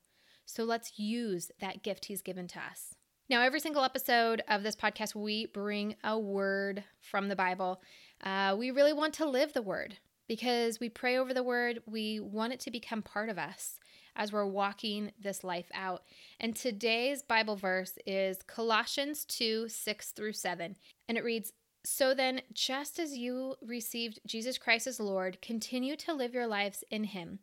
So 0.47 0.65
let's 0.65 0.99
use 0.99 1.53
that 1.61 1.85
gift 1.85 2.07
He's 2.07 2.23
given 2.23 2.49
to 2.49 2.59
us. 2.59 2.95
Now, 3.29 3.43
every 3.43 3.61
single 3.61 3.85
episode 3.85 4.43
of 4.49 4.65
this 4.65 4.75
podcast, 4.75 5.15
we 5.15 5.47
bring 5.47 5.95
a 6.03 6.19
word 6.19 6.83
from 7.01 7.29
the 7.29 7.37
Bible. 7.37 7.81
Uh, 8.25 8.57
we 8.59 8.73
really 8.73 8.93
want 8.93 9.15
to 9.15 9.29
live 9.29 9.53
the 9.53 9.63
word 9.63 9.99
because 10.27 10.81
we 10.81 10.89
pray 10.89 11.17
over 11.17 11.33
the 11.33 11.45
word. 11.45 11.81
We 11.87 12.19
want 12.19 12.53
it 12.53 12.61
to 12.61 12.73
become 12.73 13.03
part 13.03 13.29
of 13.29 13.39
us 13.39 13.79
as 14.17 14.33
we're 14.33 14.47
walking 14.47 15.13
this 15.21 15.45
life 15.45 15.71
out. 15.73 16.03
And 16.41 16.57
today's 16.57 17.23
Bible 17.23 17.55
verse 17.55 17.99
is 18.05 18.43
Colossians 18.43 19.25
2 19.27 19.69
6 19.69 20.11
through 20.13 20.33
7. 20.33 20.75
And 21.09 21.17
it 21.17 21.25
reads, 21.25 21.53
So 21.85 22.15
then, 22.15 22.43
just 22.53 22.99
as 22.99 23.17
you 23.17 23.57
received 23.63 24.21
Jesus 24.27 24.59
Christ 24.59 24.87
as 24.87 25.01
Lord, 25.01 25.41
continue 25.41 25.97
to 25.97 26.13
live 26.13 26.35
your 26.35 26.47
lives 26.47 26.85
in 26.91 27.05
Him, 27.05 27.39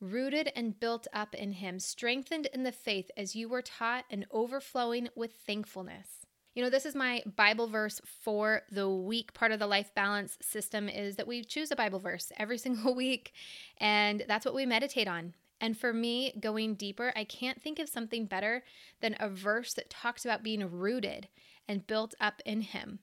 rooted 0.00 0.50
and 0.56 0.78
built 0.78 1.06
up 1.12 1.34
in 1.34 1.52
Him, 1.52 1.78
strengthened 1.78 2.46
in 2.54 2.62
the 2.62 2.72
faith 2.72 3.10
as 3.16 3.36
you 3.36 3.48
were 3.48 3.60
taught, 3.60 4.04
and 4.10 4.24
overflowing 4.30 5.08
with 5.14 5.32
thankfulness. 5.46 6.26
You 6.54 6.62
know, 6.62 6.70
this 6.70 6.86
is 6.86 6.94
my 6.94 7.22
Bible 7.36 7.66
verse 7.66 8.00
for 8.04 8.62
the 8.70 8.88
week. 8.88 9.34
Part 9.34 9.52
of 9.52 9.58
the 9.58 9.66
life 9.66 9.94
balance 9.94 10.38
system 10.40 10.88
is 10.88 11.16
that 11.16 11.28
we 11.28 11.44
choose 11.44 11.70
a 11.70 11.76
Bible 11.76 11.98
verse 11.98 12.32
every 12.38 12.58
single 12.66 12.94
week, 12.94 13.32
and 13.76 14.24
that's 14.26 14.46
what 14.46 14.54
we 14.54 14.64
meditate 14.64 15.08
on. 15.08 15.34
And 15.60 15.78
for 15.78 15.92
me, 15.92 16.32
going 16.40 16.74
deeper, 16.74 17.12
I 17.14 17.24
can't 17.24 17.62
think 17.62 17.78
of 17.78 17.88
something 17.88 18.26
better 18.26 18.64
than 19.00 19.16
a 19.20 19.28
verse 19.28 19.74
that 19.74 19.90
talks 19.90 20.24
about 20.24 20.42
being 20.42 20.68
rooted 20.68 21.28
and 21.68 21.86
built 21.86 22.14
up 22.20 22.42
in 22.44 22.62
Him. 22.62 22.98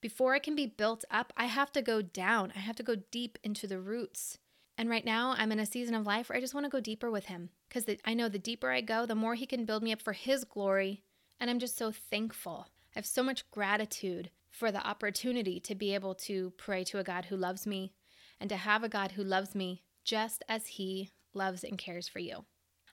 Before 0.00 0.34
I 0.34 0.38
can 0.38 0.54
be 0.54 0.66
built 0.66 1.04
up, 1.10 1.32
I 1.36 1.46
have 1.46 1.72
to 1.72 1.82
go 1.82 2.02
down. 2.02 2.52
I 2.54 2.60
have 2.60 2.76
to 2.76 2.82
go 2.82 2.96
deep 3.10 3.38
into 3.42 3.66
the 3.66 3.80
roots. 3.80 4.38
And 4.76 4.88
right 4.88 5.04
now, 5.04 5.34
I'm 5.36 5.50
in 5.50 5.58
a 5.58 5.66
season 5.66 5.96
of 5.96 6.06
life 6.06 6.28
where 6.28 6.38
I 6.38 6.40
just 6.40 6.54
want 6.54 6.64
to 6.64 6.70
go 6.70 6.78
deeper 6.78 7.10
with 7.10 7.26
Him 7.26 7.50
because 7.68 7.84
I 8.04 8.14
know 8.14 8.28
the 8.28 8.38
deeper 8.38 8.70
I 8.70 8.80
go, 8.80 9.06
the 9.06 9.16
more 9.16 9.34
He 9.34 9.44
can 9.46 9.64
build 9.64 9.82
me 9.82 9.92
up 9.92 10.00
for 10.00 10.12
His 10.12 10.44
glory. 10.44 11.02
And 11.40 11.50
I'm 11.50 11.58
just 11.58 11.76
so 11.76 11.90
thankful. 11.90 12.68
I 12.94 12.98
have 12.98 13.06
so 13.06 13.24
much 13.24 13.50
gratitude 13.50 14.30
for 14.50 14.70
the 14.70 14.86
opportunity 14.86 15.58
to 15.60 15.74
be 15.74 15.94
able 15.94 16.14
to 16.14 16.52
pray 16.56 16.84
to 16.84 16.98
a 16.98 17.04
God 17.04 17.26
who 17.26 17.36
loves 17.36 17.66
me 17.66 17.92
and 18.40 18.48
to 18.50 18.56
have 18.56 18.84
a 18.84 18.88
God 18.88 19.12
who 19.12 19.24
loves 19.24 19.54
me 19.56 19.82
just 20.04 20.44
as 20.48 20.66
He 20.68 21.10
loves 21.34 21.64
and 21.64 21.76
cares 21.76 22.06
for 22.06 22.20
you. 22.20 22.44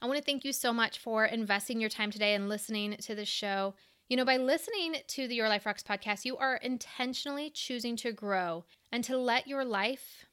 I 0.01 0.07
want 0.07 0.17
to 0.17 0.23
thank 0.23 0.43
you 0.43 0.53
so 0.53 0.73
much 0.73 0.97
for 0.97 1.25
investing 1.25 1.79
your 1.79 1.89
time 1.89 2.11
today 2.11 2.33
and 2.33 2.49
listening 2.49 2.97
to 2.97 3.15
the 3.15 3.25
show. 3.25 3.75
You 4.07 4.17
know, 4.17 4.25
by 4.25 4.37
listening 4.37 4.97
to 5.07 5.27
the 5.27 5.33
Your 5.33 5.49
Life 5.49 5.65
Rocks 5.65 5.81
podcast, 5.81 6.25
you 6.25 6.37
are 6.37 6.57
intentionally 6.57 7.49
choosing 7.49 7.95
to 7.97 8.11
grow 8.11 8.63
and 8.91 9.03
to 9.03 9.17
let 9.17 9.47
your 9.47 9.65
life 9.65 10.27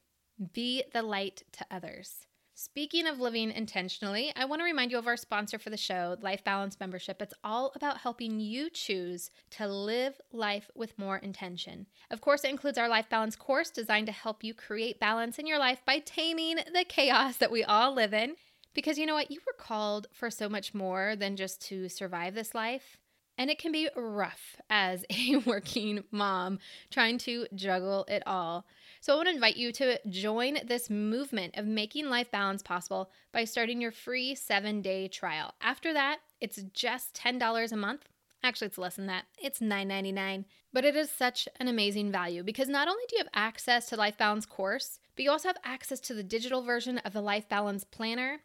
be 0.52 0.84
the 0.92 1.00
light 1.00 1.42
to 1.52 1.64
others. 1.70 2.26
Speaking 2.54 3.06
of 3.06 3.18
living 3.18 3.50
intentionally, 3.50 4.30
I 4.36 4.44
want 4.44 4.60
to 4.60 4.64
remind 4.64 4.90
you 4.90 4.98
of 4.98 5.06
our 5.06 5.16
sponsor 5.16 5.58
for 5.58 5.70
the 5.70 5.78
show, 5.78 6.18
Life 6.20 6.44
Balance 6.44 6.78
Membership. 6.80 7.22
It's 7.22 7.32
all 7.42 7.72
about 7.74 7.96
helping 7.96 8.40
you 8.40 8.68
choose 8.68 9.30
to 9.52 9.66
live 9.66 10.20
life 10.32 10.70
with 10.74 10.98
more 10.98 11.16
intention. 11.16 11.86
Of 12.10 12.20
course, 12.20 12.44
it 12.44 12.50
includes 12.50 12.76
our 12.76 12.90
Life 12.90 13.08
Balance 13.08 13.36
course 13.36 13.70
designed 13.70 14.06
to 14.06 14.12
help 14.12 14.44
you 14.44 14.52
create 14.52 15.00
balance 15.00 15.38
in 15.38 15.46
your 15.46 15.58
life 15.58 15.80
by 15.86 16.00
taming 16.00 16.56
the 16.56 16.84
chaos 16.86 17.38
that 17.38 17.50
we 17.50 17.64
all 17.64 17.94
live 17.94 18.12
in. 18.12 18.34
Because 18.74 18.98
you 18.98 19.06
know 19.06 19.14
what? 19.14 19.30
You 19.30 19.40
were 19.46 19.56
called 19.58 20.08
for 20.12 20.30
so 20.30 20.50
much 20.50 20.74
more 20.74 21.16
than 21.16 21.36
just 21.36 21.62
to 21.68 21.88
survive 21.88 22.34
this 22.34 22.54
life. 22.54 22.98
And 23.38 23.50
it 23.50 23.58
can 23.58 23.72
be 23.72 23.88
rough 23.96 24.56
as 24.68 25.04
a 25.10 25.36
working 25.36 26.04
mom 26.10 26.58
trying 26.90 27.18
to 27.18 27.46
juggle 27.54 28.04
it 28.08 28.22
all. 28.26 28.66
So 29.00 29.12
I 29.12 29.16
want 29.16 29.28
to 29.28 29.34
invite 29.34 29.56
you 29.56 29.72
to 29.72 29.98
join 30.08 30.58
this 30.64 30.88
movement 30.88 31.56
of 31.56 31.66
making 31.66 32.08
life 32.08 32.30
balance 32.30 32.62
possible 32.62 33.10
by 33.32 33.44
starting 33.44 33.80
your 33.80 33.92
free 33.92 34.34
seven 34.34 34.80
day 34.80 35.08
trial. 35.08 35.54
After 35.60 35.92
that, 35.92 36.18
it's 36.40 36.62
just 36.72 37.14
$10 37.14 37.72
a 37.72 37.76
month. 37.76 38.08
Actually, 38.44 38.66
it's 38.66 38.78
less 38.78 38.96
than 38.96 39.06
that. 39.06 39.24
It's 39.40 39.60
$9.99. 39.60 40.44
But 40.72 40.84
it 40.84 40.96
is 40.96 41.10
such 41.10 41.48
an 41.60 41.68
amazing 41.68 42.10
value 42.10 42.42
because 42.42 42.68
not 42.68 42.88
only 42.88 43.02
do 43.08 43.16
you 43.16 43.24
have 43.24 43.32
access 43.34 43.86
to 43.86 43.96
Life 43.96 44.16
Balance 44.18 44.46
course, 44.46 44.98
but 45.14 45.24
you 45.24 45.30
also 45.30 45.48
have 45.48 45.58
access 45.64 46.00
to 46.00 46.14
the 46.14 46.22
digital 46.22 46.62
version 46.62 46.98
of 46.98 47.12
the 47.12 47.20
Life 47.20 47.48
Balance 47.48 47.84
Planner 47.84 48.40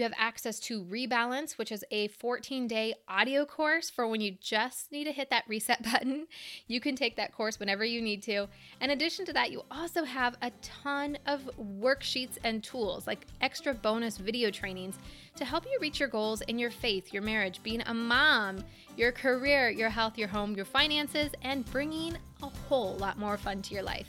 you 0.00 0.04
have 0.04 0.14
access 0.16 0.58
to 0.58 0.82
Rebalance, 0.82 1.58
which 1.58 1.70
is 1.70 1.84
a 1.90 2.08
14 2.08 2.66
day 2.66 2.94
audio 3.06 3.44
course 3.44 3.90
for 3.90 4.08
when 4.08 4.22
you 4.22 4.34
just 4.40 4.90
need 4.90 5.04
to 5.04 5.12
hit 5.12 5.28
that 5.28 5.44
reset 5.46 5.82
button. 5.92 6.26
You 6.68 6.80
can 6.80 6.96
take 6.96 7.16
that 7.16 7.34
course 7.34 7.60
whenever 7.60 7.84
you 7.84 8.00
need 8.00 8.22
to. 8.22 8.48
In 8.80 8.90
addition 8.90 9.26
to 9.26 9.34
that, 9.34 9.50
you 9.52 9.62
also 9.70 10.04
have 10.04 10.38
a 10.40 10.50
ton 10.62 11.18
of 11.26 11.50
worksheets 11.60 12.38
and 12.44 12.64
tools, 12.64 13.06
like 13.06 13.26
extra 13.42 13.74
bonus 13.74 14.16
video 14.16 14.50
trainings 14.50 14.96
to 15.36 15.44
help 15.44 15.66
you 15.66 15.76
reach 15.82 16.00
your 16.00 16.08
goals 16.08 16.40
in 16.42 16.58
your 16.58 16.70
faith, 16.70 17.12
your 17.12 17.22
marriage, 17.22 17.62
being 17.62 17.82
a 17.84 17.92
mom, 17.92 18.64
your 18.96 19.12
career, 19.12 19.68
your 19.68 19.90
health, 19.90 20.16
your 20.16 20.28
home, 20.28 20.54
your 20.54 20.64
finances, 20.64 21.30
and 21.42 21.70
bringing 21.70 22.16
a 22.42 22.46
whole 22.46 22.96
lot 22.96 23.18
more 23.18 23.36
fun 23.36 23.60
to 23.60 23.74
your 23.74 23.82
life. 23.82 24.08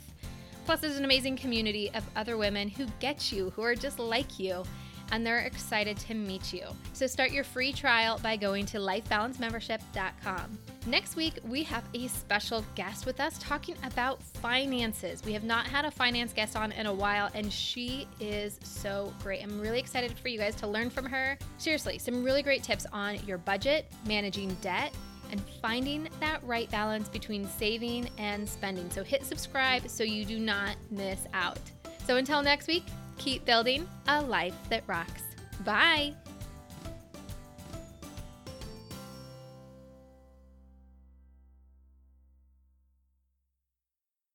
Plus, 0.64 0.80
there's 0.80 0.96
an 0.96 1.04
amazing 1.04 1.36
community 1.36 1.90
of 1.92 2.02
other 2.16 2.38
women 2.38 2.68
who 2.68 2.86
get 2.98 3.30
you, 3.30 3.50
who 3.50 3.62
are 3.62 3.74
just 3.74 3.98
like 3.98 4.38
you 4.38 4.64
and 5.12 5.26
they're 5.26 5.40
excited 5.40 5.96
to 5.98 6.14
meet 6.14 6.52
you. 6.52 6.64
So 6.94 7.06
start 7.06 7.30
your 7.30 7.44
free 7.44 7.72
trial 7.72 8.18
by 8.22 8.36
going 8.36 8.66
to 8.66 8.78
lifebalancemembership.com. 8.78 10.58
Next 10.86 11.14
week, 11.14 11.38
we 11.46 11.62
have 11.64 11.84
a 11.94 12.08
special 12.08 12.64
guest 12.74 13.06
with 13.06 13.20
us 13.20 13.38
talking 13.38 13.76
about 13.84 14.20
finances. 14.22 15.22
We 15.24 15.32
have 15.34 15.44
not 15.44 15.66
had 15.66 15.84
a 15.84 15.90
finance 15.90 16.32
guest 16.32 16.56
on 16.56 16.72
in 16.72 16.86
a 16.86 16.92
while, 16.92 17.30
and 17.34 17.52
she 17.52 18.08
is 18.18 18.58
so 18.64 19.14
great. 19.22 19.42
I'm 19.44 19.60
really 19.60 19.78
excited 19.78 20.18
for 20.18 20.28
you 20.28 20.38
guys 20.38 20.56
to 20.56 20.66
learn 20.66 20.90
from 20.90 21.04
her. 21.04 21.38
Seriously, 21.58 21.98
some 21.98 22.24
really 22.24 22.42
great 22.42 22.64
tips 22.64 22.86
on 22.92 23.16
your 23.26 23.38
budget, 23.38 23.92
managing 24.06 24.54
debt, 24.60 24.92
and 25.30 25.40
finding 25.60 26.08
that 26.20 26.42
right 26.44 26.70
balance 26.70 27.08
between 27.08 27.46
saving 27.46 28.08
and 28.18 28.48
spending. 28.48 28.90
So 28.90 29.04
hit 29.04 29.24
subscribe 29.24 29.88
so 29.88 30.04
you 30.04 30.24
do 30.24 30.38
not 30.38 30.76
miss 30.90 31.26
out. 31.32 31.58
So 32.06 32.16
until 32.16 32.42
next 32.42 32.66
week, 32.66 32.84
keep 33.22 33.44
building 33.44 33.88
a 34.08 34.20
life 34.20 34.56
that 34.68 34.82
rocks. 34.86 35.22
Bye. 35.64 36.14